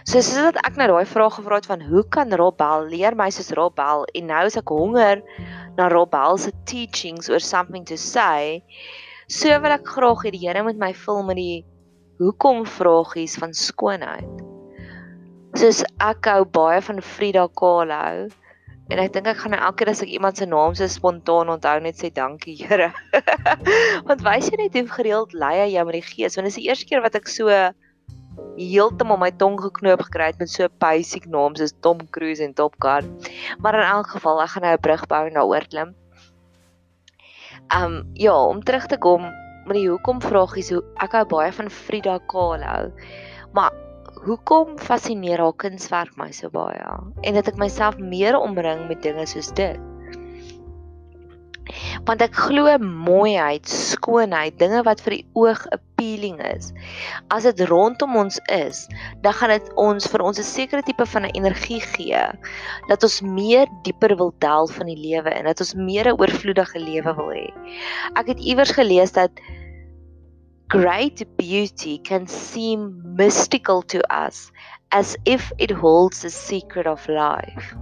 So 0.06 0.22
soos 0.22 0.54
dat 0.54 0.58
ek 0.68 0.76
nou 0.78 0.88
daai 0.92 1.06
vraag 1.06 1.36
gevra 1.40 1.56
het 1.56 1.66
van 1.66 1.82
hoe 1.82 2.04
kan 2.10 2.34
Rob 2.34 2.58
Bell 2.58 2.90
leer 2.92 3.16
my 3.16 3.30
soos 3.30 3.52
Rob 3.58 3.76
Bell 3.76 4.04
en 4.14 4.28
nou 4.28 4.46
is 4.46 4.58
ek 4.58 4.68
honger 4.68 5.22
na 5.78 5.88
Rob 5.88 6.12
Bell 6.12 6.38
se 6.38 6.52
teachings 6.66 7.30
oor 7.30 7.40
something 7.40 7.86
to 7.86 7.98
say. 7.98 8.64
So 9.28 9.48
wil 9.64 9.72
ek 9.72 9.88
graag 9.88 10.26
hê 10.26 10.32
die 10.36 10.44
Here 10.44 10.64
moet 10.64 10.78
my 10.78 10.92
vul 10.94 11.24
met 11.24 11.40
die 11.40 11.66
hoekom 12.20 12.66
vragies 12.66 13.38
van 13.40 13.54
skoonheid. 13.54 14.44
Soos 15.56 15.84
ek 16.04 16.28
hou 16.28 16.44
baie 16.46 16.82
van 16.82 17.02
Frida 17.02 17.48
Kahlo 17.48 18.30
en 18.94 19.02
ek 19.02 19.14
dink 19.16 19.30
ek 19.32 19.40
gaan 19.42 19.56
nou 19.56 19.62
elke 19.66 19.82
keer 19.82 19.90
as 19.90 20.04
ek 20.06 20.12
iemand 20.14 20.38
se 20.38 20.46
naam 20.46 20.76
so 20.78 20.86
spontaan 20.92 21.50
onthou 21.50 21.80
net 21.82 21.98
sê 21.98 22.12
dankie 22.14 22.54
Here. 22.60 22.92
Want 24.08 24.22
wys 24.26 24.52
jy 24.52 24.60
net 24.60 24.78
hoe 24.78 24.86
gereeld 25.00 25.34
lei 25.34 25.56
hy 25.64 25.72
jou 25.74 25.86
met 25.90 25.98
die 25.98 26.06
gees 26.06 26.38
want 26.38 26.46
dit 26.46 26.54
is 26.54 26.60
die 26.60 26.68
eerste 26.70 26.90
keer 26.90 27.02
wat 27.02 27.18
ek 27.18 27.32
so 27.32 27.50
heeltemal 28.58 29.18
my 29.22 29.32
tong 29.42 29.58
geknoop 29.62 30.06
gekry 30.08 30.30
het 30.32 30.40
met 30.42 30.52
so 30.52 30.70
basic 30.82 31.26
naam 31.30 31.58
soos 31.58 31.74
Tom 31.86 32.02
Cruise 32.14 32.44
en 32.46 32.54
Top 32.54 32.78
Gun. 32.82 33.10
Maar 33.62 33.80
in 33.82 33.88
elk 33.88 34.14
geval, 34.14 34.42
ek 34.44 34.54
gaan 34.56 34.66
nou 34.68 34.74
'n 34.78 34.86
brug 34.86 35.06
bou 35.10 35.24
en 35.28 35.38
daaroor 35.40 35.66
klim. 35.70 35.96
Um 37.74 38.04
ja, 38.14 38.36
om 38.36 38.62
terug 38.64 38.86
te 38.86 38.98
kom 38.98 39.24
met 39.66 39.78
die 39.78 39.90
hoekom 39.90 40.22
vragies, 40.22 40.70
hoe 40.70 40.84
ek 41.02 41.14
hou 41.18 41.26
baie 41.26 41.52
van 41.52 41.70
Frida 41.70 42.20
Kahlo. 42.28 42.92
Maar 43.54 43.72
hoekom 44.24 44.78
fascineer 44.80 45.42
haar 45.44 45.56
kunswerk 45.60 46.16
my 46.20 46.32
so 46.36 46.52
baie? 46.54 46.84
En 47.24 47.36
dat 47.38 47.50
ek 47.52 47.60
myself 47.60 48.00
meer 48.00 48.38
omring 48.40 48.88
met 48.88 49.04
dinge 49.04 49.26
soos 49.30 49.52
dit. 49.58 49.80
Want 52.08 52.22
ek 52.24 52.36
glo 52.36 52.72
mooiheid, 52.84 53.68
skoonheid, 53.70 54.58
dinge 54.60 54.82
wat 54.84 55.00
vir 55.04 55.18
die 55.18 55.26
oog 55.40 55.62
appealing 55.72 56.42
is. 56.44 56.72
As 57.32 57.48
dit 57.48 57.64
rondom 57.70 58.18
ons 58.20 58.40
is, 58.52 58.84
dan 59.24 59.36
gaan 59.40 59.54
dit 59.56 59.72
ons 59.80 60.08
vir 60.12 60.26
ons 60.28 60.40
'n 60.40 60.44
sekere 60.44 60.84
tipe 60.84 61.06
van 61.06 61.24
'n 61.24 61.36
energie 61.40 61.80
gee 61.96 62.24
dat 62.92 63.04
ons 63.04 63.22
meer 63.22 63.68
dieper 63.84 64.16
wil 64.16 64.34
delf 64.40 64.76
van 64.76 64.92
die 64.92 65.00
lewe 65.00 65.30
en 65.30 65.46
dat 65.46 65.60
ons 65.60 65.74
meer 65.76 66.08
'n 66.08 66.20
oorvloedige 66.20 66.80
lewe 66.80 67.16
wil 67.16 67.32
hê. 67.32 67.48
Ek 68.16 68.28
het 68.28 68.40
iewers 68.40 68.72
gelees 68.72 69.12
dat 69.12 69.32
great 70.74 71.22
beauty 71.38 72.00
can 72.00 72.26
seem 72.26 72.98
mystical 73.16 73.84
to 73.84 74.02
us 74.10 74.52
as 74.92 75.16
if 75.24 75.52
it 75.60 75.70
holds 75.70 76.24
the 76.24 76.32
secret 76.32 76.88
of 76.88 77.06
life. 77.08 77.76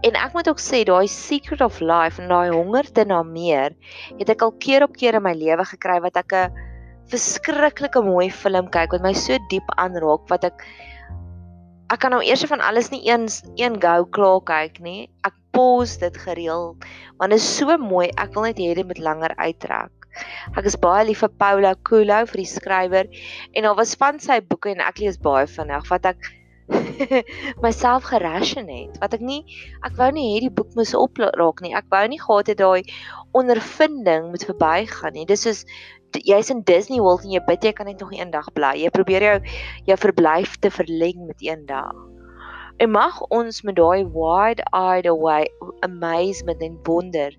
En 0.00 0.16
ek 0.16 0.32
moet 0.32 0.48
ook 0.48 0.62
sê 0.64 0.80
daai 0.88 1.04
secret 1.12 1.60
of 1.60 1.76
life 1.84 2.16
en 2.22 2.32
daai 2.32 2.48
honger 2.54 2.88
te 2.88 3.04
na 3.04 3.20
meer 3.22 3.76
het 4.16 4.32
ek 4.32 4.46
al 4.48 4.56
keer 4.64 4.88
op 4.88 4.96
keer 4.96 5.20
in 5.20 5.26
my 5.28 5.34
lewe 5.36 5.68
gekry 5.74 6.00
wat 6.00 6.16
ek 6.16 6.32
'n 6.32 6.56
verskriklike 7.12 8.00
mooi 8.00 8.30
film 8.32 8.72
kyk 8.72 8.96
wat 8.96 9.04
my 9.04 9.12
so 9.12 9.36
diep 9.52 9.68
aanraak 9.76 10.24
wat 10.32 10.48
ek 10.48 10.64
ek 11.92 12.00
kan 12.00 12.16
nou 12.16 12.24
eers 12.24 12.48
van 12.48 12.64
alles 12.64 12.88
nie 12.96 13.04
eens 13.12 13.42
een 13.60 13.76
go 13.76 14.06
klaar 14.08 14.40
kyk 14.40 14.80
nie. 14.80 15.10
Ek 15.28 15.36
pause 15.52 16.00
dit 16.00 16.16
gereeld 16.16 16.80
want 17.20 17.36
dit 17.36 17.40
is 17.40 17.56
so 17.58 17.76
mooi. 17.76 18.08
Ek 18.16 18.32
wil 18.32 18.48
net 18.48 18.56
hê 18.56 18.72
dit 18.72 18.88
moet 18.88 19.04
langer 19.04 19.36
uittrek. 19.36 20.01
Ek 20.56 20.68
is 20.68 20.76
baie 20.80 21.06
lief 21.08 21.22
vir 21.24 21.32
Paulo 21.40 21.72
Coelho 21.88 22.20
vir 22.30 22.42
die 22.42 22.50
skrywer 22.50 23.10
en 23.52 23.66
daar 23.66 23.78
was 23.78 23.94
van 24.00 24.20
sy 24.22 24.40
boeke 24.44 24.72
en 24.72 24.84
ek 24.84 25.00
lees 25.02 25.18
baie 25.22 25.48
vinnig 25.50 25.88
wat 25.90 26.08
ek 26.12 26.30
myself 27.64 28.06
geration 28.08 28.68
het 28.72 29.00
wat 29.02 29.16
ek 29.16 29.24
nie 29.24 29.40
ek 29.84 29.96
wou 29.98 30.10
nie 30.14 30.28
hierdie 30.34 30.52
boek 30.52 30.76
moes 30.78 30.94
opraak 30.96 31.64
nie. 31.64 31.74
Ek 31.76 31.88
wou 31.92 32.04
nie 32.08 32.20
gehad 32.22 32.52
het 32.52 32.60
daai 32.60 32.82
ondervinding 33.36 34.30
moet 34.30 34.46
verbygaan 34.48 35.16
nie. 35.16 35.26
Dis 35.28 35.46
is 35.48 35.66
jy's 36.12 36.52
in 36.52 36.60
Disney 36.68 37.00
World 37.00 37.24
en 37.24 37.32
jy 37.32 37.44
bid 37.48 37.64
jy 37.64 37.72
kan 37.76 37.88
net 37.88 38.00
nog 38.04 38.12
eendag 38.12 38.52
bly. 38.56 38.76
Jy 38.84 38.92
probeer 38.94 39.28
jou 39.28 39.38
jou 39.90 40.00
verblyf 40.06 40.58
te 40.60 40.72
verleng 40.72 41.24
met 41.28 41.40
een 41.44 41.64
dag 41.68 41.96
en 42.82 42.90
mag 42.90 43.20
ons 43.30 43.62
met 43.62 43.76
daai 43.76 44.04
wide 44.14 44.64
eyed 44.74 45.06
away 45.06 45.44
amazement 45.86 46.62
en 46.66 46.78
wonder 46.88 47.34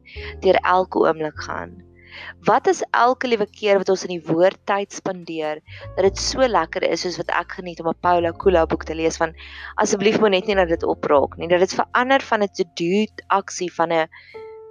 deur 0.45 0.59
elke 0.75 1.01
oomblik 1.03 1.41
gaan 1.47 1.73
Wat 2.45 2.67
is 2.67 2.83
elke 2.91 3.27
liewe 3.27 3.47
keer 3.47 3.77
wat 3.81 3.89
ons 3.89 4.05
in 4.07 4.15
die 4.19 4.25
woord 4.27 4.59
tyd 4.69 4.93
spandeer 4.93 5.61
dat 5.95 6.03
dit 6.07 6.17
so 6.17 6.47
lekker 6.47 6.83
is 6.89 7.05
soos 7.05 7.17
wat 7.21 7.31
ek 7.31 7.57
geniet 7.59 7.79
om 7.79 7.89
'n 7.89 8.01
Paulo 8.01 8.31
Coelho 8.31 8.65
boek 8.65 8.83
te 8.83 8.95
lees 8.95 9.17
van 9.17 9.35
asseblief 9.75 10.19
moet 10.19 10.35
net 10.37 10.47
nie 10.47 10.55
dat 10.55 10.69
dit 10.69 10.83
opraak 10.83 11.37
nie 11.37 11.47
dat 11.47 11.59
dit 11.59 11.73
verander 11.73 12.21
van 12.21 12.43
'n 12.43 12.53
to-do 12.53 13.05
aksie 13.27 13.71
van 13.73 13.91
'n 13.91 14.07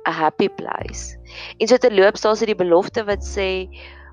'n 0.07 0.12
happy 0.12 0.48
place. 0.48 1.18
En 1.59 1.68
so 1.68 1.76
terloops 1.76 2.20
daar 2.20 2.33
is 2.33 2.38
dit 2.38 2.52
die 2.55 2.64
belofte 2.64 3.05
wat 3.05 3.22
sê 3.24 3.68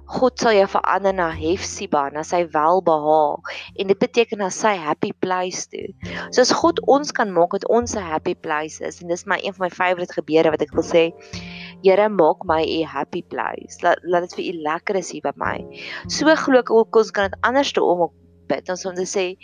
God 0.10 0.42
sal 0.42 0.56
jou 0.58 0.66
verander 0.66 1.14
na 1.14 1.28
Hefsiba, 1.30 2.08
na 2.10 2.24
sy 2.26 2.42
welbehaag 2.50 3.52
en 3.78 3.92
dit 3.92 4.00
beteken 4.02 4.42
na 4.42 4.50
sy 4.50 4.72
happy 4.82 5.12
place 5.22 5.68
toe. 5.70 5.86
So 6.34 6.42
as 6.42 6.54
God 6.62 6.82
ons 6.90 7.14
kan 7.14 7.30
maak 7.36 7.54
dat 7.54 7.68
ons 7.70 7.94
'n 7.96 8.02
happy 8.02 8.34
place 8.34 8.82
is 8.82 9.02
en 9.02 9.08
dis 9.08 9.26
my 9.26 9.38
een 9.44 9.54
van 9.54 9.68
my 9.68 9.70
favourite 9.70 10.14
gebede 10.14 10.50
wat 10.50 10.62
ek 10.66 10.74
wil 10.74 10.84
sê 10.84 11.14
Here 11.84 12.10
maak 12.10 12.44
my 12.46 12.64
'n 12.64 12.88
happy 12.88 13.24
place. 13.24 13.80
Laat 13.82 14.00
laat 14.04 14.28
dit 14.28 14.36
vir 14.38 14.46
u 14.46 14.54
lekker 14.68 14.96
is 14.96 15.12
hier 15.12 15.22
by 15.22 15.34
my. 15.36 15.58
So 16.08 16.26
glo 16.36 16.60
ek 16.60 16.72
ook 16.72 16.96
ons 16.96 17.12
kan 17.12 17.30
dit 17.30 17.40
anders 17.42 17.72
te 17.72 17.84
om 17.84 18.10
bid. 18.48 18.70
Ons 18.70 18.86
om 18.86 18.96
te 18.96 19.08
sê 19.08 19.36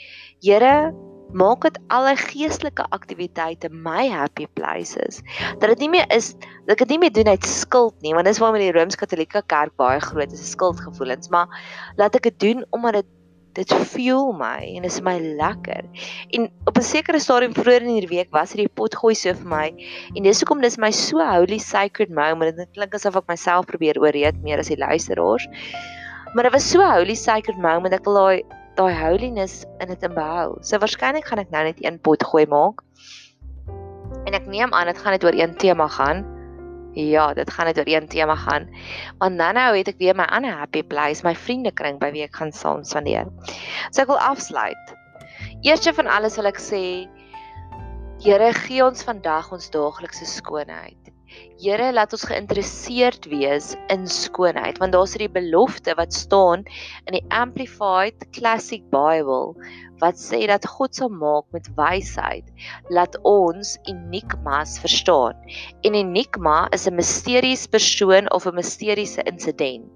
Here 0.42 0.94
maak 1.36 1.66
dit 1.68 1.78
alle 1.92 2.14
geestelike 2.16 2.86
aktiwiteite 2.96 3.70
my 3.70 4.08
happy 4.10 4.48
places. 4.58 5.22
Dat 5.60 5.74
dit 5.74 5.80
nie 5.86 5.90
meer 5.98 6.06
is 6.14 6.34
dat 6.66 6.76
ek 6.76 6.86
dit 6.86 6.96
nie 6.96 7.02
meer 7.06 7.14
doen 7.14 7.32
uit 7.34 7.46
skuld 7.50 7.96
nie, 8.06 8.14
want 8.16 8.30
dis 8.30 8.40
waarom 8.40 8.60
die 8.62 8.72
Rooms-Katolieke 8.76 9.44
Kerk 9.52 9.76
baie 9.80 10.00
groot 10.00 10.32
is, 10.32 10.46
skuldgevoelens, 10.52 11.30
maar 11.34 11.52
laat 12.00 12.16
ek 12.16 12.30
dit 12.32 12.40
doen 12.40 12.66
omdat 12.72 13.02
dit 13.02 13.12
dit 13.56 13.74
fuel 13.88 14.34
my 14.36 14.60
en 14.76 14.84
dit 14.84 14.92
is 14.92 15.02
my 15.06 15.16
lekker. 15.40 15.86
En 16.36 16.50
op 16.68 16.78
'n 16.78 16.84
sekere 16.84 17.20
stadium 17.20 17.54
vroeër 17.56 17.82
in 17.82 17.94
hierdie 17.96 18.16
week 18.18 18.32
was 18.32 18.54
hierdie 18.54 18.74
pot 18.74 18.96
gooi 18.96 19.16
so 19.16 19.34
vir 19.34 19.48
my 19.48 19.68
en 20.16 20.24
dis 20.24 20.40
hoekom 20.44 20.62
dis 20.62 20.78
my 20.78 20.92
so 20.92 21.24
holy 21.24 21.58
sacred 21.58 22.10
moment. 22.10 22.58
Dit 22.58 22.70
klink 22.74 22.94
asof 22.94 23.16
ek 23.16 23.28
myself 23.28 23.66
probeer 23.66 24.00
ooreed 24.00 24.44
meer 24.44 24.60
as 24.60 24.68
die 24.68 24.78
luisteraars. 24.78 25.48
Maar 26.34 26.44
dit 26.44 26.54
was 26.54 26.70
so 26.70 26.84
holy 26.84 27.16
sacred 27.16 27.58
moment. 27.58 27.94
Ek 27.94 28.06
wil 28.06 28.14
daai 28.14 28.44
daai 28.76 28.94
holiness 28.94 29.64
in 29.80 29.88
dit 29.88 30.04
inbehou. 30.04 30.58
So 30.62 30.78
waarskynlik 30.78 31.26
gaan 31.26 31.40
ek 31.40 31.52
nou 31.52 31.64
net 31.64 31.80
een 31.80 32.00
pot 32.00 32.24
gooi 32.24 32.46
maak. 32.46 32.84
En 34.26 34.34
ek 34.34 34.48
neem 34.48 34.74
aan 34.74 34.88
dit 34.88 34.98
gaan 34.98 35.12
net 35.12 35.24
oor 35.24 35.34
een 35.34 35.56
tema 35.56 35.88
gaan. 35.88 36.35
Ja, 36.96 37.34
dit 37.36 37.50
gaan 37.52 37.68
net 37.68 37.78
oor 37.78 37.90
een 37.92 38.08
tema 38.08 38.36
gaan. 38.36 38.70
Want 39.20 39.38
dan 39.38 39.54
nou 39.54 39.78
het 39.78 39.90
ek 39.92 39.98
weer 40.00 40.16
my 40.16 40.24
ander 40.32 40.56
happy 40.56 40.84
place, 40.84 41.26
my 41.28 41.36
vriendekring 41.36 42.00
by 42.00 42.14
wie 42.16 42.24
ek 42.24 42.40
gaan 42.40 42.54
saam 42.56 42.86
spandeer. 42.88 43.28
So 43.92 44.06
ek 44.06 44.12
wil 44.14 44.22
afsluit. 44.24 44.96
Eerste 45.68 45.92
van 45.94 46.08
alles 46.08 46.40
wil 46.40 46.48
ek 46.48 46.62
sê 46.62 46.84
Here 48.24 48.48
gee 48.56 48.80
ons 48.80 49.04
vandag 49.04 49.52
ons 49.52 49.68
daaglikse 49.74 50.26
skoonheid. 50.26 51.12
Here 51.56 51.92
laat 51.96 52.12
ons 52.12 52.26
geïnteresseerd 52.28 53.30
wees 53.32 53.74
in 53.94 54.08
skoonheid 54.12 54.80
want 54.82 54.92
daar's 54.96 55.16
hierdie 55.16 55.32
belofte 55.32 55.96
wat 55.96 56.14
staan 56.14 56.66
in 57.08 57.16
die 57.16 57.24
Amplified 57.32 58.28
Classic 58.36 58.84
Bible 58.92 59.56
wat 60.04 60.20
sê 60.20 60.42
dat 60.52 60.68
God 60.68 60.96
sal 60.96 61.10
maak 61.10 61.48
met 61.56 61.70
wysheid 61.78 62.52
laat 62.92 63.16
ons 63.24 63.78
enigmas 63.88 64.76
verstaan. 64.84 65.40
En 65.88 65.96
enigma 65.96 66.68
is 66.76 66.88
'n 66.88 66.96
misterieuse 66.96 67.70
persoon 67.70 68.32
of 68.32 68.46
'n 68.46 68.56
misteriese 68.56 69.24
insident. 69.24 69.88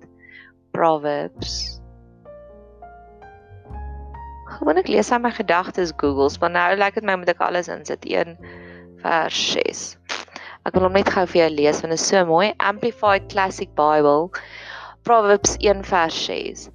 Proverbs. 0.72 1.82
Gewoon 4.46 4.78
ek 4.78 4.88
lees 4.88 5.12
aan 5.12 5.22
my 5.22 5.32
gedagtes 5.32 5.94
Googles, 5.98 6.40
maar 6.40 6.52
nou 6.52 6.76
lyk 6.76 6.94
dit 6.94 7.04
my 7.04 7.16
moet 7.16 7.30
ek 7.30 7.42
alles 7.42 7.68
insit 7.68 8.06
1 8.06 8.38
vers 9.04 9.52
6. 9.52 9.99
Ek 10.68 10.76
wil 10.76 10.88
hom 10.88 10.98
net 11.00 11.12
gou 11.16 11.26
vir 11.32 11.44
jou 11.44 11.50
lees 11.56 11.82
want 11.84 11.96
dit 11.96 12.02
is 12.02 12.08
so 12.12 12.26
mooi. 12.28 12.52
Amplified 12.60 13.30
Classic 13.32 13.72
Bible. 13.80 14.32
Proverbs 15.08 15.56
1 15.64 15.86
vers 15.88 16.24
6 16.28 16.70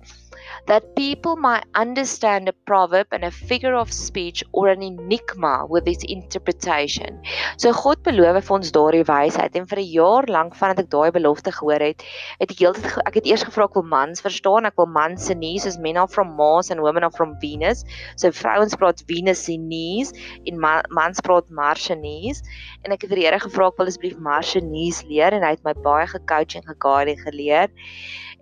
that 0.67 0.97
people 0.97 1.37
might 1.37 1.65
understand 1.75 2.49
a 2.49 2.53
proverb 2.53 3.07
and 3.13 3.25
a 3.25 3.31
figure 3.31 3.75
of 3.75 3.93
speech 3.93 4.43
or 4.53 4.69
an 4.69 4.83
enigma 4.83 5.67
with 5.69 5.87
its 5.87 6.05
interpretation. 6.05 7.21
So 7.59 7.73
God 7.73 8.03
beloof 8.07 8.41
vir 8.41 8.55
ons 8.57 8.73
daardie 8.77 9.05
wysheid 9.11 9.59
en 9.61 9.69
vir 9.71 9.81
'n 9.83 9.93
jaar 9.93 10.29
lank 10.37 10.57
vandat 10.61 10.85
ek 10.85 10.91
daai 10.95 11.11
belofte 11.17 11.53
gehoor 11.53 11.85
het, 11.85 12.03
het 12.41 12.51
ek 12.51 12.63
heeltyd 12.65 12.99
ek 13.07 13.21
het 13.21 13.29
eers 13.33 13.45
gevra 13.45 13.69
ek 13.69 13.77
wil 13.79 13.89
mans 13.93 14.25
verstaan, 14.25 14.67
ek 14.67 14.81
wil 14.81 14.91
mans 14.99 15.27
se 15.27 15.35
knees 15.35 15.67
as 15.67 15.79
men 15.79 15.97
are 15.97 16.09
from 16.09 16.35
Mars 16.41 16.71
and 16.71 16.81
women 16.81 17.05
are 17.05 17.17
from 17.19 17.37
Venus. 17.41 17.85
So 18.17 18.33
vrouens 18.33 18.77
praat 18.77 19.05
Venus 19.07 19.45
se 19.45 19.57
knees 19.57 20.13
en 20.47 20.61
mans 20.61 21.21
praat 21.21 21.51
Mars 21.51 21.85
se 21.85 21.95
knees 21.95 22.43
en 22.85 22.93
ek 22.93 23.03
het 23.03 23.11
vir 23.11 23.21
die 23.21 23.25
Here 23.29 23.41
gevra 23.41 23.69
ek 23.69 23.79
wil 23.79 23.89
asseblief 23.93 24.19
Mars 24.19 24.53
se 24.57 24.61
knees 24.61 25.05
leer 25.05 25.33
en 25.33 25.43
hy 25.43 25.57
het 25.57 25.65
my 25.65 25.75
baie 25.85 26.07
gecoach 26.07 26.57
en 26.57 26.65
geguide 26.73 27.17
en 27.17 27.25
geleer 27.25 27.69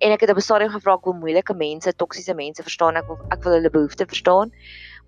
en 0.02 0.14
ek 0.14 0.24
het 0.24 0.32
op 0.34 0.40
'n 0.40 0.46
stadium 0.48 0.72
gevra 0.74 0.94
ek 0.98 1.04
wil 1.06 1.14
moeilike 1.14 1.54
mense, 1.54 1.92
toksiese 1.96 2.34
mense 2.34 2.62
verstaan, 2.62 2.96
ek 2.96 3.06
wil 3.06 3.18
ek 3.30 3.44
wil 3.44 3.52
hulle 3.58 3.70
behoeftes 3.70 4.10
verstaan. 4.10 4.50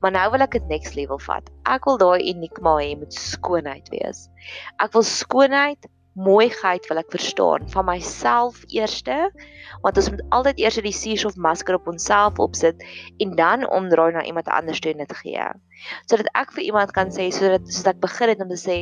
Maar 0.00 0.12
nou 0.12 0.30
wil 0.30 0.42
ek 0.44 0.52
dit 0.52 0.66
next 0.68 0.94
level 0.94 1.18
vat. 1.18 1.50
Ek 1.66 1.84
wil 1.84 1.98
daai 1.98 2.22
enigma 2.22 2.78
hê 2.78 2.94
met 2.98 3.12
skoonheid 3.12 3.88
wees. 3.88 4.28
Ek 4.78 4.92
wil 4.92 5.02
skoonheid 5.02 5.86
mooiheid 6.14 6.86
wil 6.86 7.00
ek 7.00 7.10
verstaan 7.10 7.66
van 7.72 7.86
myself 7.88 8.62
eerste 8.70 9.16
want 9.82 9.96
ons 9.98 10.10
moet 10.12 10.22
altyd 10.36 10.60
eers 10.62 10.78
die 10.86 10.94
seers 10.94 11.24
of 11.26 11.34
masker 11.34 11.74
op 11.74 11.88
onsself 11.90 12.38
opsit 12.38 12.84
en 13.18 13.34
dan 13.38 13.66
omdraai 13.66 14.12
na 14.14 14.22
iemand 14.22 14.48
anders 14.48 14.80
toe 14.80 14.92
en 14.94 15.02
dit 15.02 15.16
gee 15.24 15.48
sodat 16.06 16.30
ek 16.38 16.54
vir 16.54 16.68
iemand 16.68 16.94
kan 16.94 17.10
sê 17.10 17.26
sodat 17.34 17.66
soos 17.66 17.90
ek 17.90 17.98
begin 18.04 18.30
het 18.30 18.46
om 18.46 18.52
te 18.52 18.60
sê 18.62 18.78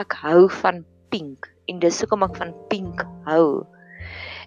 ek 0.00 0.16
hou 0.24 0.48
van 0.62 0.80
pink 1.12 1.50
en 1.68 1.84
dis 1.84 2.00
hoekom 2.00 2.24
ek 2.24 2.40
van 2.40 2.56
pink 2.72 3.04
hou 3.28 3.68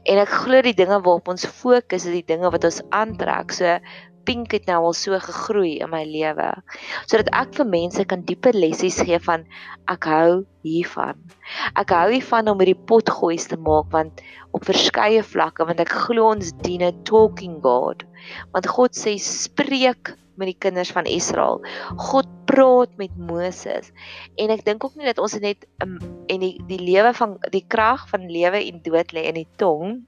en 0.06 0.22
ek 0.22 0.34
glo 0.46 0.62
die 0.66 0.78
dinge 0.78 1.00
waarop 1.06 1.32
ons 1.34 1.48
fokus 1.62 2.06
is 2.06 2.20
die 2.20 2.28
dinge 2.34 2.52
wat 2.54 2.68
ons 2.68 2.82
aantrek 2.94 3.56
so 3.58 3.78
pink 4.26 4.56
het 4.58 4.66
nou 4.70 4.80
al 4.88 4.96
so 4.98 5.18
gegroei 5.22 5.76
in 5.86 5.92
my 5.94 6.02
lewe 6.10 6.50
sodat 7.06 7.30
ek 7.42 7.54
vir 7.60 7.70
mense 7.70 8.06
kan 8.10 8.26
dieper 8.30 8.58
lessies 8.58 8.98
gee 9.06 9.20
van 9.28 9.46
ek 9.92 10.08
hou 10.10 10.30
hiervan. 10.66 11.20
Ek 11.78 11.94
hou 11.94 12.10
hiervan 12.10 12.50
om 12.50 12.62
hierdie 12.62 12.88
potgoeis 12.90 13.46
te 13.52 13.60
maak 13.62 13.92
want 13.94 14.24
op 14.58 14.66
verskeie 14.66 15.22
vlakke 15.34 15.68
want 15.70 15.84
ek 15.84 15.94
glo 16.08 16.32
ons 16.34 16.54
dien 16.66 16.86
'n 16.90 17.04
talking 17.10 17.60
God. 17.62 18.06
Want 18.54 18.72
God 18.78 18.98
sê 18.98 19.18
spreek 19.22 20.16
met 20.38 20.52
die 20.52 20.60
kinders 20.60 20.92
van 20.92 21.06
Israel. 21.06 21.62
God 21.98 22.28
praat 22.46 22.90
met 22.98 23.14
Moses. 23.18 23.92
En 24.36 24.50
ek 24.50 24.66
dink 24.66 24.84
ook 24.84 24.96
nie 24.96 25.06
dat 25.06 25.20
ons 25.20 25.38
net 25.40 25.68
um, 25.84 25.98
en 26.28 26.40
die 26.40 26.56
die 26.68 26.82
lewe 26.82 27.14
van 27.14 27.38
die 27.52 27.66
krag 27.68 28.10
van 28.10 28.30
lewe 28.32 28.62
en 28.66 28.84
dood 28.84 29.16
lê 29.16 29.28
in 29.32 29.42
die 29.42 29.50
tong 29.58 30.06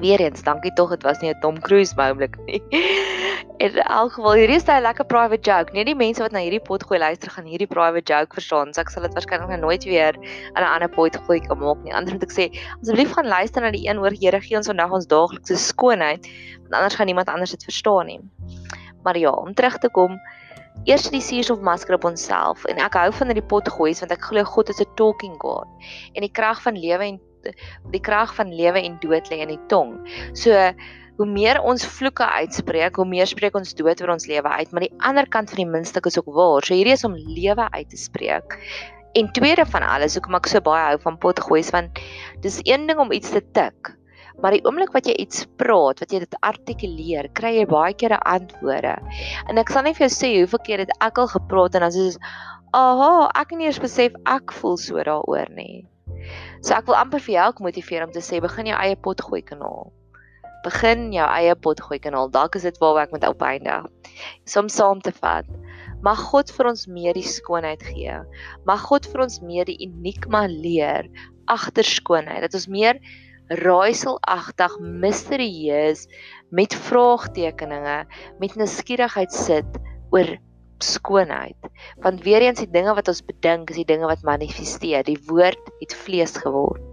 Weereens, 0.00 0.40
dankie 0.42 0.72
tog, 0.74 0.90
dit 0.90 1.02
was 1.06 1.20
nie 1.20 1.30
'n 1.30 1.40
Tom 1.40 1.60
Cruise 1.60 1.94
oomblik 1.96 2.36
nie. 2.46 2.62
In 3.64 3.76
elk 3.76 4.12
geval, 4.12 4.34
hierdie 4.34 4.56
is 4.56 4.66
'n 4.66 4.82
lekker 4.82 5.04
private 5.04 5.44
joke. 5.50 5.72
Nee, 5.72 5.84
die 5.84 5.94
mense 5.94 6.22
wat 6.22 6.32
na 6.32 6.40
hierdie 6.40 6.62
pot 6.62 6.82
gooi 6.82 6.98
luister 6.98 7.30
gaan 7.30 7.44
hierdie 7.44 7.68
private 7.68 8.12
joke 8.12 8.34
verstaan. 8.34 8.72
So 8.74 8.80
ek 8.80 8.90
sal 8.90 9.02
dit 9.02 9.14
waarskynlik 9.14 9.60
nooit 9.60 9.84
weer 9.84 10.14
in 10.16 10.62
'n 10.62 10.72
ander 10.74 10.88
pot 10.88 11.16
gooi 11.16 11.40
kan 11.40 11.58
maak 11.58 11.84
nie. 11.84 11.94
Anders 11.94 12.12
moet 12.12 12.24
ek 12.24 12.32
sê, 12.32 12.48
asseblief 12.80 13.12
gaan 13.12 13.28
luister 13.28 13.62
na 13.62 13.70
die 13.70 13.86
een 13.86 13.98
oor 13.98 14.10
Here 14.10 14.40
gee 14.40 14.56
ons 14.56 14.66
vandag 14.66 14.90
ons 14.90 15.06
daaglikse 15.06 15.56
skoonheid, 15.56 16.26
want 16.62 16.74
anders 16.74 16.94
gaan 16.94 17.06
niemand 17.06 17.28
anders 17.28 17.50
dit 17.50 17.64
verstaan 17.64 18.06
nie. 18.06 18.20
Maar 19.02 19.18
ja, 19.18 19.30
om 19.30 19.54
terug 19.54 19.78
te 19.78 19.90
kom, 19.90 20.18
eers 20.88 21.10
die 21.12 21.20
seers 21.20 21.50
of 21.50 21.60
masker 21.60 21.94
op 21.94 22.06
onsself 22.08 22.64
en 22.70 22.80
ek 22.82 22.96
hou 22.98 23.10
van 23.12 23.30
hierdie 23.30 23.44
pot 23.46 23.68
gooi 23.68 23.92
want 23.98 24.14
ek 24.14 24.24
glo 24.30 24.44
God 24.44 24.72
is 24.72 24.80
'n 24.80 24.88
talking 24.96 25.36
God 25.38 25.68
en 26.14 26.24
die 26.24 26.32
krag 26.32 26.62
van 26.62 26.78
lewe 26.78 27.04
en 27.12 27.20
die 27.92 28.00
krag 28.00 28.34
van 28.34 28.54
lewe 28.54 28.80
en 28.80 28.98
dood 29.02 29.28
lê 29.30 29.42
in 29.42 29.48
die 29.48 29.66
tong. 29.68 29.98
So 30.34 30.50
hoe 31.18 31.26
meer 31.28 31.60
ons 31.60 31.84
vloeke 31.86 32.24
uitspreek, 32.24 32.96
hoe 32.96 33.06
meer 33.06 33.28
spreek 33.28 33.54
ons 33.58 33.74
dood 33.78 34.00
oor 34.02 34.14
ons 34.14 34.26
lewe 34.26 34.48
uit, 34.48 34.72
maar 34.72 34.86
die 34.86 34.94
ander 34.98 35.28
kant 35.28 35.50
van 35.52 35.60
die 35.60 35.68
muntstuk 35.68 36.06
is 36.06 36.18
ook 36.18 36.30
waar. 36.34 36.64
So 36.64 36.74
hierdie 36.74 36.96
is 36.96 37.04
om 37.04 37.14
lewe 37.14 37.68
uit 37.70 37.90
te 37.90 38.00
spreek. 38.00 38.56
En 39.18 39.28
tweede 39.36 39.66
van 39.68 39.84
alles, 39.84 40.16
hoekom 40.16 40.38
ek 40.38 40.48
so 40.48 40.64
baie 40.64 40.92
hou 40.92 41.00
van 41.02 41.18
potgoeis 41.20 41.70
want 41.74 42.00
dis 42.40 42.62
een 42.64 42.86
ding 42.88 43.02
om 43.02 43.12
iets 43.12 43.34
te 43.34 43.42
tik. 43.52 43.92
Maar 44.42 44.56
die 44.56 44.64
oomblik 44.66 44.92
wat 44.96 45.06
jy 45.06 45.14
iets 45.22 45.46
praat, 45.60 46.02
wat 46.02 46.12
jy 46.12 46.22
dit 46.24 46.38
artikuleer, 46.42 47.28
kry 47.38 47.54
jy 47.60 47.66
baie 47.70 47.94
keer 47.94 48.16
antwoorde. 48.18 48.96
En 49.48 49.62
ek 49.62 49.70
sal 49.70 49.86
net 49.86 49.96
vir 49.98 50.08
jou 50.08 50.14
sê 50.16 50.32
hoeveel 50.40 50.64
keer 50.66 50.82
het 50.82 50.92
ek 51.00 51.22
al 51.22 51.30
gepraat 51.30 51.78
en 51.78 51.86
dan 51.86 51.94
jy, 51.94 52.10
"Aha, 52.74 53.30
ek 53.38 53.50
het 53.50 53.58
nie 53.58 53.66
eens 53.66 53.78
besef 53.78 54.12
ek 54.26 54.52
voel 54.52 54.76
so 54.76 54.98
daaroor 54.98 55.48
nie." 55.54 55.86
So 56.62 56.74
ek 56.74 56.86
wil 56.86 56.94
amper 56.94 57.20
vir 57.20 57.34
jou 57.34 57.48
ook 57.48 57.60
motiveer 57.60 58.04
om 58.06 58.12
te 58.12 58.22
sê 58.22 58.40
begin 58.40 58.66
jou 58.66 58.78
eie 58.78 58.96
pot 58.96 59.20
gooi 59.20 59.42
kanaal. 59.42 59.90
Begin 60.62 61.12
jou 61.12 61.26
eie 61.26 61.54
pot 61.58 61.80
gooi 61.80 61.98
kanaal. 61.98 62.30
Dalk 62.30 62.54
is 62.54 62.62
dit 62.62 62.78
waar 62.78 63.02
ek 63.02 63.12
met 63.12 63.24
opeindig. 63.26 63.88
Som 64.46 64.68
saam 64.68 65.00
te 65.00 65.10
vat. 65.10 65.48
Mag 66.02 66.18
God 66.30 66.50
vir 66.50 66.70
ons 66.70 66.86
meer 66.86 67.14
die 67.14 67.26
skoonheid 67.26 67.82
gee. 67.82 68.14
Mag 68.66 68.86
God 68.86 69.06
vir 69.06 69.22
ons 69.22 69.40
meer 69.42 69.66
die 69.66 69.78
enigma 69.82 70.46
leer 70.46 71.10
agter 71.50 71.86
skoonheid. 71.86 72.42
Dat 72.46 72.54
ons 72.54 72.68
meer 72.70 73.00
raaiselagtig, 73.48 74.78
misterieus 74.80 76.06
met 76.50 76.74
vraagtekeninge, 76.74 78.04
met 78.38 78.54
nuuskierigheid 78.56 79.32
sit 79.32 79.78
oor 80.10 80.36
skoonheid. 80.82 81.70
Want 82.02 82.22
weer 82.22 82.42
eens 82.42 82.62
die 82.62 82.70
dinge 82.70 82.94
wat 82.94 83.08
ons 83.08 83.24
bedink, 83.24 83.70
is 83.70 83.80
die 83.82 83.88
dinge 83.88 84.06
wat 84.10 84.24
manifesteer. 84.26 85.04
Die 85.06 85.20
woord 85.26 85.70
het 85.80 85.94
vlees 85.94 86.36
geword. 86.36 86.88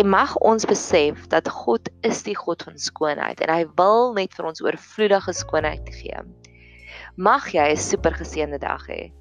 En 0.00 0.08
mag 0.08 0.36
ons 0.36 0.66
besef 0.66 1.26
dat 1.30 1.48
God 1.48 1.90
is 2.06 2.22
die 2.26 2.36
God 2.36 2.62
van 2.66 2.78
skoonheid 2.78 3.40
en 3.44 3.52
hy 3.52 3.64
wil 3.78 4.14
net 4.16 4.34
vir 4.34 4.48
ons 4.50 4.62
oorvloedige 4.64 5.34
skoonheid 5.36 5.90
gee. 5.94 6.22
Mag 7.16 7.50
jy 7.54 7.70
'n 7.70 7.76
super 7.76 8.14
geseënde 8.14 8.58
dag 8.58 8.86
hê. 8.88 9.12